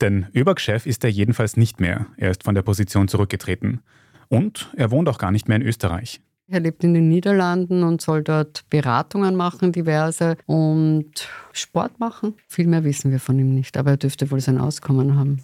Denn 0.00 0.26
ÖBAG-Chef 0.34 0.86
ist 0.86 1.04
er 1.04 1.10
jedenfalls 1.10 1.58
nicht 1.58 1.78
mehr. 1.78 2.06
Er 2.16 2.30
ist 2.30 2.44
von 2.44 2.54
der 2.54 2.62
Position 2.62 3.08
zurückgetreten. 3.08 3.82
Und 4.28 4.72
er 4.76 4.90
wohnt 4.90 5.08
auch 5.10 5.18
gar 5.18 5.30
nicht 5.30 5.48
mehr 5.48 5.56
in 5.56 5.62
Österreich. 5.62 6.22
Er 6.46 6.60
lebt 6.60 6.82
in 6.82 6.94
den 6.94 7.08
Niederlanden 7.08 7.84
und 7.84 8.00
soll 8.00 8.24
dort 8.24 8.64
Beratungen 8.70 9.36
machen, 9.36 9.70
diverse, 9.70 10.36
und 10.46 11.28
Sport 11.52 12.00
machen. 12.00 12.34
Viel 12.48 12.66
mehr 12.66 12.82
wissen 12.82 13.12
wir 13.12 13.20
von 13.20 13.38
ihm 13.38 13.54
nicht, 13.54 13.76
aber 13.76 13.90
er 13.90 13.96
dürfte 13.98 14.30
wohl 14.30 14.40
sein 14.40 14.58
Auskommen 14.58 15.16
haben. 15.16 15.42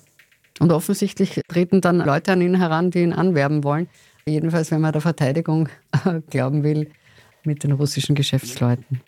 Und 0.60 0.72
offensichtlich 0.72 1.40
treten 1.48 1.80
dann 1.80 1.98
Leute 1.98 2.32
an 2.32 2.40
ihn 2.40 2.54
heran, 2.54 2.90
die 2.90 3.02
ihn 3.02 3.12
anwerben 3.12 3.62
wollen. 3.62 3.88
Jedenfalls, 4.26 4.70
wenn 4.70 4.80
man 4.80 4.92
der 4.92 5.02
Verteidigung 5.02 5.68
glauben 6.30 6.62
will, 6.62 6.90
mit 7.44 7.62
den 7.62 7.72
russischen 7.72 8.14
Geschäftsleuten. 8.14 9.00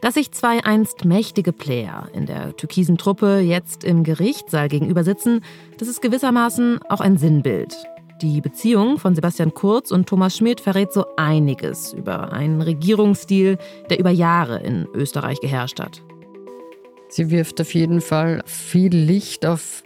Dass 0.00 0.14
sich 0.14 0.32
zwei 0.32 0.62
einst 0.64 1.04
mächtige 1.04 1.52
Player 1.52 2.08
in 2.12 2.26
der 2.26 2.56
türkisen 2.56 2.98
Truppe 2.98 3.38
jetzt 3.38 3.84
im 3.84 4.04
Gerichtssaal 4.04 4.68
gegenüber 4.68 5.02
sitzen, 5.02 5.40
das 5.78 5.88
ist 5.88 6.02
gewissermaßen 6.02 6.80
auch 6.88 7.00
ein 7.00 7.16
Sinnbild. 7.16 7.74
Die 8.20 8.40
Beziehung 8.40 8.98
von 8.98 9.14
Sebastian 9.14 9.54
Kurz 9.54 9.90
und 9.90 10.08
Thomas 10.08 10.36
Schmidt 10.36 10.60
verrät 10.60 10.92
so 10.92 11.04
einiges 11.16 11.92
über 11.92 12.32
einen 12.32 12.60
Regierungsstil, 12.60 13.58
der 13.88 13.98
über 13.98 14.10
Jahre 14.10 14.60
in 14.60 14.86
Österreich 14.94 15.40
geherrscht 15.40 15.80
hat. 15.80 16.02
Sie 17.08 17.30
wirft 17.30 17.60
auf 17.60 17.74
jeden 17.74 18.00
Fall 18.00 18.42
viel 18.46 18.94
Licht 18.94 19.46
auf 19.46 19.82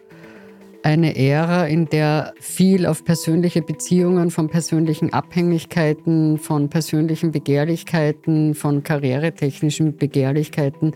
eine 0.83 1.17
Ära, 1.17 1.67
in 1.67 1.87
der 1.87 2.33
viel 2.41 2.87
auf 2.87 3.05
persönliche 3.05 3.63
Beziehungen, 3.63 4.31
von 4.31 4.49
persönlichen 4.49 5.13
Abhängigkeiten, 5.13 6.39
von 6.39 6.69
persönlichen 6.69 7.33
Begehrlichkeiten, 7.33 8.55
von 8.55 8.83
karrieretechnischen 8.83 9.97
Begehrlichkeiten, 9.97 10.93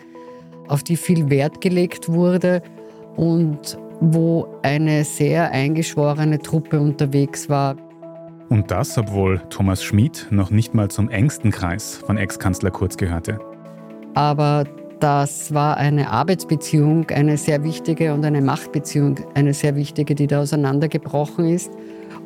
auf 0.69 0.83
die 0.83 0.97
viel 0.97 1.29
Wert 1.31 1.61
gelegt 1.61 2.09
wurde 2.09 2.63
und 3.17 3.77
wo 4.01 4.47
eine 4.63 5.05
sehr 5.05 5.51
eingeschworene 5.51 6.39
Truppe 6.39 6.81
unterwegs 6.81 7.49
war. 7.49 7.77
Und 8.49 8.71
das, 8.71 8.99
obwohl 8.99 9.41
Thomas 9.51 9.83
Schmid 9.83 10.29
noch 10.31 10.51
nicht 10.51 10.75
mal 10.75 10.91
zum 10.91 11.09
engsten 11.09 11.51
Kreis 11.51 11.97
von 11.97 12.17
Ex-Kanzler 12.17 12.71
Kurz 12.71 12.97
gehörte. 12.97 13.39
Aber 14.15 14.65
das 15.03 15.53
war 15.53 15.79
eine 15.79 16.11
Arbeitsbeziehung, 16.11 17.11
eine 17.11 17.37
sehr 17.37 17.65
wichtige 17.65 18.15
und 18.15 18.25
eine 18.25 18.41
Machtbeziehung, 18.41 19.19
eine 19.35 19.53
sehr 19.53 19.75
wichtige, 19.75 20.15
die 20.15 20.29
da 20.29 20.43
auseinandergebrochen 20.43 21.49
ist. 21.49 21.73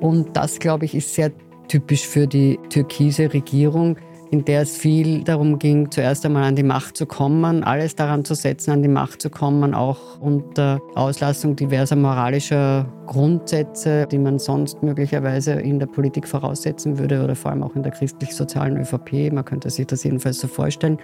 Und 0.00 0.36
das, 0.36 0.58
glaube 0.58 0.84
ich, 0.84 0.94
ist 0.94 1.14
sehr 1.14 1.32
typisch 1.68 2.06
für 2.06 2.26
die 2.26 2.58
türkise 2.68 3.32
Regierung, 3.32 3.96
in 4.30 4.44
der 4.44 4.62
es 4.62 4.76
viel 4.76 5.24
darum 5.24 5.58
ging, 5.58 5.90
zuerst 5.90 6.26
einmal 6.26 6.42
an 6.42 6.54
die 6.54 6.62
Macht 6.64 6.98
zu 6.98 7.06
kommen, 7.06 7.64
alles 7.64 7.94
daran 7.94 8.26
zu 8.26 8.34
setzen, 8.34 8.72
an 8.72 8.82
die 8.82 8.88
Macht 8.88 9.22
zu 9.22 9.30
kommen, 9.30 9.72
auch 9.72 10.20
unter 10.20 10.78
Auslassung 10.96 11.56
diverser 11.56 11.96
moralischer 11.96 12.86
Grundsätze, 13.06 14.06
die 14.10 14.18
man 14.18 14.38
sonst 14.38 14.82
möglicherweise 14.82 15.52
in 15.52 15.78
der 15.78 15.86
Politik 15.86 16.28
voraussetzen 16.28 16.98
würde 16.98 17.24
oder 17.24 17.36
vor 17.36 17.52
allem 17.52 17.62
auch 17.62 17.74
in 17.74 17.84
der 17.84 17.92
christlich-sozialen 17.92 18.76
ÖVP. 18.76 19.32
Man 19.32 19.46
könnte 19.46 19.70
sich 19.70 19.86
das 19.86 20.04
jedenfalls 20.04 20.40
so 20.40 20.48
vorstellen. 20.48 20.98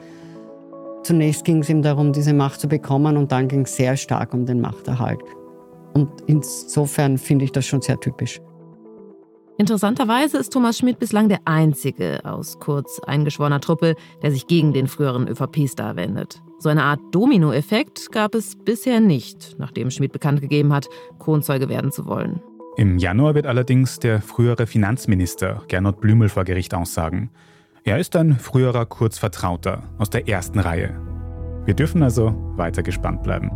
Zunächst 1.02 1.44
ging 1.44 1.58
es 1.58 1.68
ihm 1.68 1.82
darum, 1.82 2.12
diese 2.12 2.32
Macht 2.32 2.60
zu 2.60 2.68
bekommen 2.68 3.16
und 3.16 3.32
dann 3.32 3.48
ging 3.48 3.62
es 3.62 3.76
sehr 3.76 3.96
stark 3.96 4.32
um 4.34 4.46
den 4.46 4.60
Machterhalt. 4.60 5.20
Und 5.94 6.08
insofern 6.26 7.18
finde 7.18 7.44
ich 7.44 7.52
das 7.52 7.66
schon 7.66 7.82
sehr 7.82 7.98
typisch. 7.98 8.40
Interessanterweise 9.58 10.38
ist 10.38 10.52
Thomas 10.52 10.78
Schmidt 10.78 10.98
bislang 10.98 11.28
der 11.28 11.40
einzige 11.44 12.24
aus 12.24 12.58
kurz 12.58 13.00
eingeschworener 13.06 13.60
Truppe, 13.60 13.96
der 14.22 14.30
sich 14.30 14.46
gegen 14.46 14.72
den 14.72 14.86
früheren 14.86 15.28
ÖVP-Star 15.28 15.96
wendet. 15.96 16.40
So 16.58 16.68
eine 16.68 16.84
Art 16.84 17.00
Dominoeffekt 17.10 18.12
gab 18.12 18.34
es 18.34 18.56
bisher 18.56 19.00
nicht, 19.00 19.56
nachdem 19.58 19.90
Schmidt 19.90 20.12
bekannt 20.12 20.40
gegeben 20.40 20.72
hat, 20.72 20.88
Kronzeuge 21.18 21.68
werden 21.68 21.92
zu 21.92 22.06
wollen. 22.06 22.40
Im 22.76 22.98
Januar 22.98 23.34
wird 23.34 23.46
allerdings 23.46 23.98
der 23.98 24.22
frühere 24.22 24.66
Finanzminister 24.66 25.62
Gernot 25.68 26.00
Blümel 26.00 26.30
vor 26.30 26.44
Gericht 26.44 26.72
aussagen. 26.72 27.30
Er 27.84 27.98
ist 27.98 28.14
ein 28.14 28.38
früherer 28.38 28.86
Kurzvertrauter 28.86 29.82
aus 29.98 30.08
der 30.08 30.28
ersten 30.28 30.60
Reihe. 30.60 30.96
Wir 31.64 31.74
dürfen 31.74 32.00
also 32.04 32.32
weiter 32.56 32.84
gespannt 32.84 33.24
bleiben. 33.24 33.50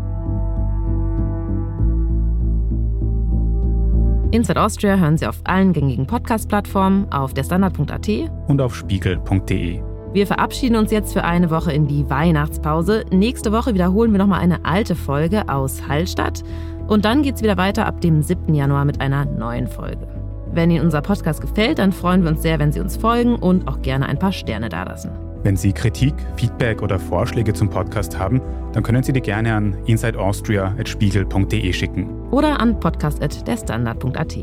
Inside 4.33 4.61
Austria 4.61 4.97
hören 4.97 5.17
Sie 5.17 5.29
auf 5.29 5.41
allen 5.45 5.73
gängigen 5.73 6.09
Podcast-Plattformen, 6.09 7.11
auf 7.13 7.35
der 7.35 7.45
Standard.at 7.45 8.09
und 8.49 8.61
auf 8.61 8.75
spiegel.de. 8.75 9.81
Wir 10.13 10.27
verabschieden 10.27 10.75
uns 10.75 10.91
jetzt 10.91 11.13
für 11.13 11.23
eine 11.23 11.51
Woche 11.51 11.73
in 11.73 11.87
die 11.87 12.11
Weihnachtspause. 12.11 13.05
Nächste 13.13 13.53
Woche 13.53 13.75
wiederholen 13.75 14.11
wir 14.11 14.19
nochmal 14.19 14.41
eine 14.41 14.65
alte 14.65 14.97
Folge 14.97 15.49
aus 15.49 15.87
Hallstatt. 15.87 16.43
Und 16.89 17.05
dann 17.05 17.23
geht 17.23 17.37
es 17.37 17.43
wieder 17.43 17.57
weiter 17.57 17.87
ab 17.87 18.01
dem 18.01 18.23
7. 18.23 18.53
Januar 18.55 18.85
mit 18.87 19.01
einer 19.01 19.25
neuen 19.25 19.69
Folge. 19.69 20.16
Wenn 20.57 20.71
Ihnen 20.71 20.87
unser 20.87 21.03
Podcast 21.03 21.43
gefällt, 21.43 21.79
dann 21.79 21.93
freuen 21.93 22.23
wir 22.23 22.31
uns 22.31 22.41
sehr, 22.41 22.59
wenn 22.59 22.73
Sie 22.73 22.81
uns 22.81 22.97
folgen 22.97 23.37
und 23.37 23.69
auch 23.69 23.83
gerne 23.83 24.07
ein 24.07 24.19
paar 24.19 24.33
Sterne 24.33 24.71
dalassen. 24.71 25.11
Wenn 25.43 25.55
Sie 25.55 25.71
Kritik, 25.71 26.15
Feedback 26.37 26.81
oder 26.81 26.99
Vorschläge 26.99 27.53
zum 27.53 27.69
Podcast 27.69 28.19
haben, 28.19 28.41
dann 28.73 28.83
können 28.83 29.03
Sie 29.03 29.13
die 29.13 29.21
gerne 29.21 29.55
an 29.55 29.77
insideaustria.spiegel.de 29.85 31.73
schicken. 31.75 32.09
Oder 32.31 32.59
an 32.59 32.81
podcast.derstandard.at. 32.81 34.39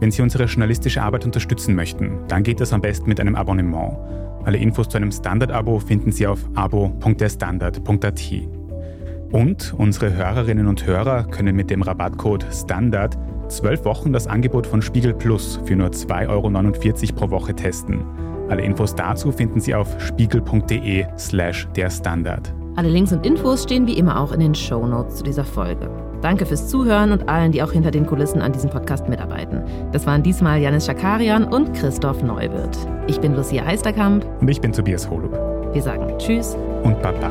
Wenn 0.00 0.10
Sie 0.10 0.22
unsere 0.22 0.44
journalistische 0.44 1.02
Arbeit 1.02 1.26
unterstützen 1.26 1.74
möchten, 1.74 2.20
dann 2.28 2.44
geht 2.44 2.58
das 2.58 2.72
am 2.72 2.80
besten 2.80 3.10
mit 3.10 3.20
einem 3.20 3.36
Abonnement. 3.36 3.98
Alle 4.44 4.56
Infos 4.56 4.88
zu 4.88 4.96
einem 4.96 5.12
Standard-Abo 5.12 5.80
finden 5.80 6.12
Sie 6.12 6.26
auf 6.26 6.40
abo.derstandard.at. 6.54 8.32
Und 9.32 9.74
unsere 9.76 10.14
Hörerinnen 10.14 10.66
und 10.66 10.86
Hörer 10.86 11.24
können 11.24 11.54
mit 11.54 11.68
dem 11.68 11.82
Rabattcode 11.82 12.46
STANDARD 12.50 13.18
zwölf 13.56 13.84
Wochen 13.84 14.12
das 14.12 14.26
Angebot 14.26 14.66
von 14.66 14.82
Spiegel 14.82 15.14
Plus 15.14 15.60
für 15.64 15.76
nur 15.76 15.88
2,49 15.88 16.28
Euro 16.28 17.14
pro 17.14 17.30
Woche 17.30 17.54
testen. 17.54 18.04
Alle 18.48 18.62
Infos 18.62 18.94
dazu 18.94 19.32
finden 19.32 19.60
Sie 19.60 19.74
auf 19.74 19.88
spiegel.de 20.00 21.06
slash 21.16 21.68
der 21.76 21.90
Standard. 21.90 22.52
Alle 22.76 22.88
Links 22.88 23.12
und 23.12 23.26
Infos 23.26 23.62
stehen 23.64 23.86
wie 23.86 23.98
immer 23.98 24.20
auch 24.20 24.32
in 24.32 24.40
den 24.40 24.54
Show 24.54 24.86
Notes 24.86 25.16
zu 25.16 25.24
dieser 25.24 25.44
Folge. 25.44 25.90
Danke 26.22 26.46
fürs 26.46 26.68
Zuhören 26.68 27.12
und 27.12 27.28
allen, 27.28 27.52
die 27.52 27.62
auch 27.62 27.72
hinter 27.72 27.90
den 27.90 28.06
Kulissen 28.06 28.40
an 28.40 28.52
diesem 28.52 28.70
Podcast 28.70 29.08
mitarbeiten. 29.08 29.62
Das 29.90 30.06
waren 30.06 30.22
diesmal 30.22 30.60
Janis 30.60 30.86
Schakarian 30.86 31.44
und 31.44 31.74
Christoph 31.74 32.22
Neuwirth. 32.22 32.78
Ich 33.08 33.20
bin 33.20 33.34
Lucia 33.34 33.66
Eisterkamp. 33.66 34.24
Und 34.40 34.48
ich 34.48 34.60
bin 34.60 34.72
Tobias 34.72 35.08
Holub. 35.10 35.32
Wir 35.72 35.82
sagen 35.82 36.16
Tschüss 36.18 36.56
und 36.84 37.00
Baba. 37.02 37.30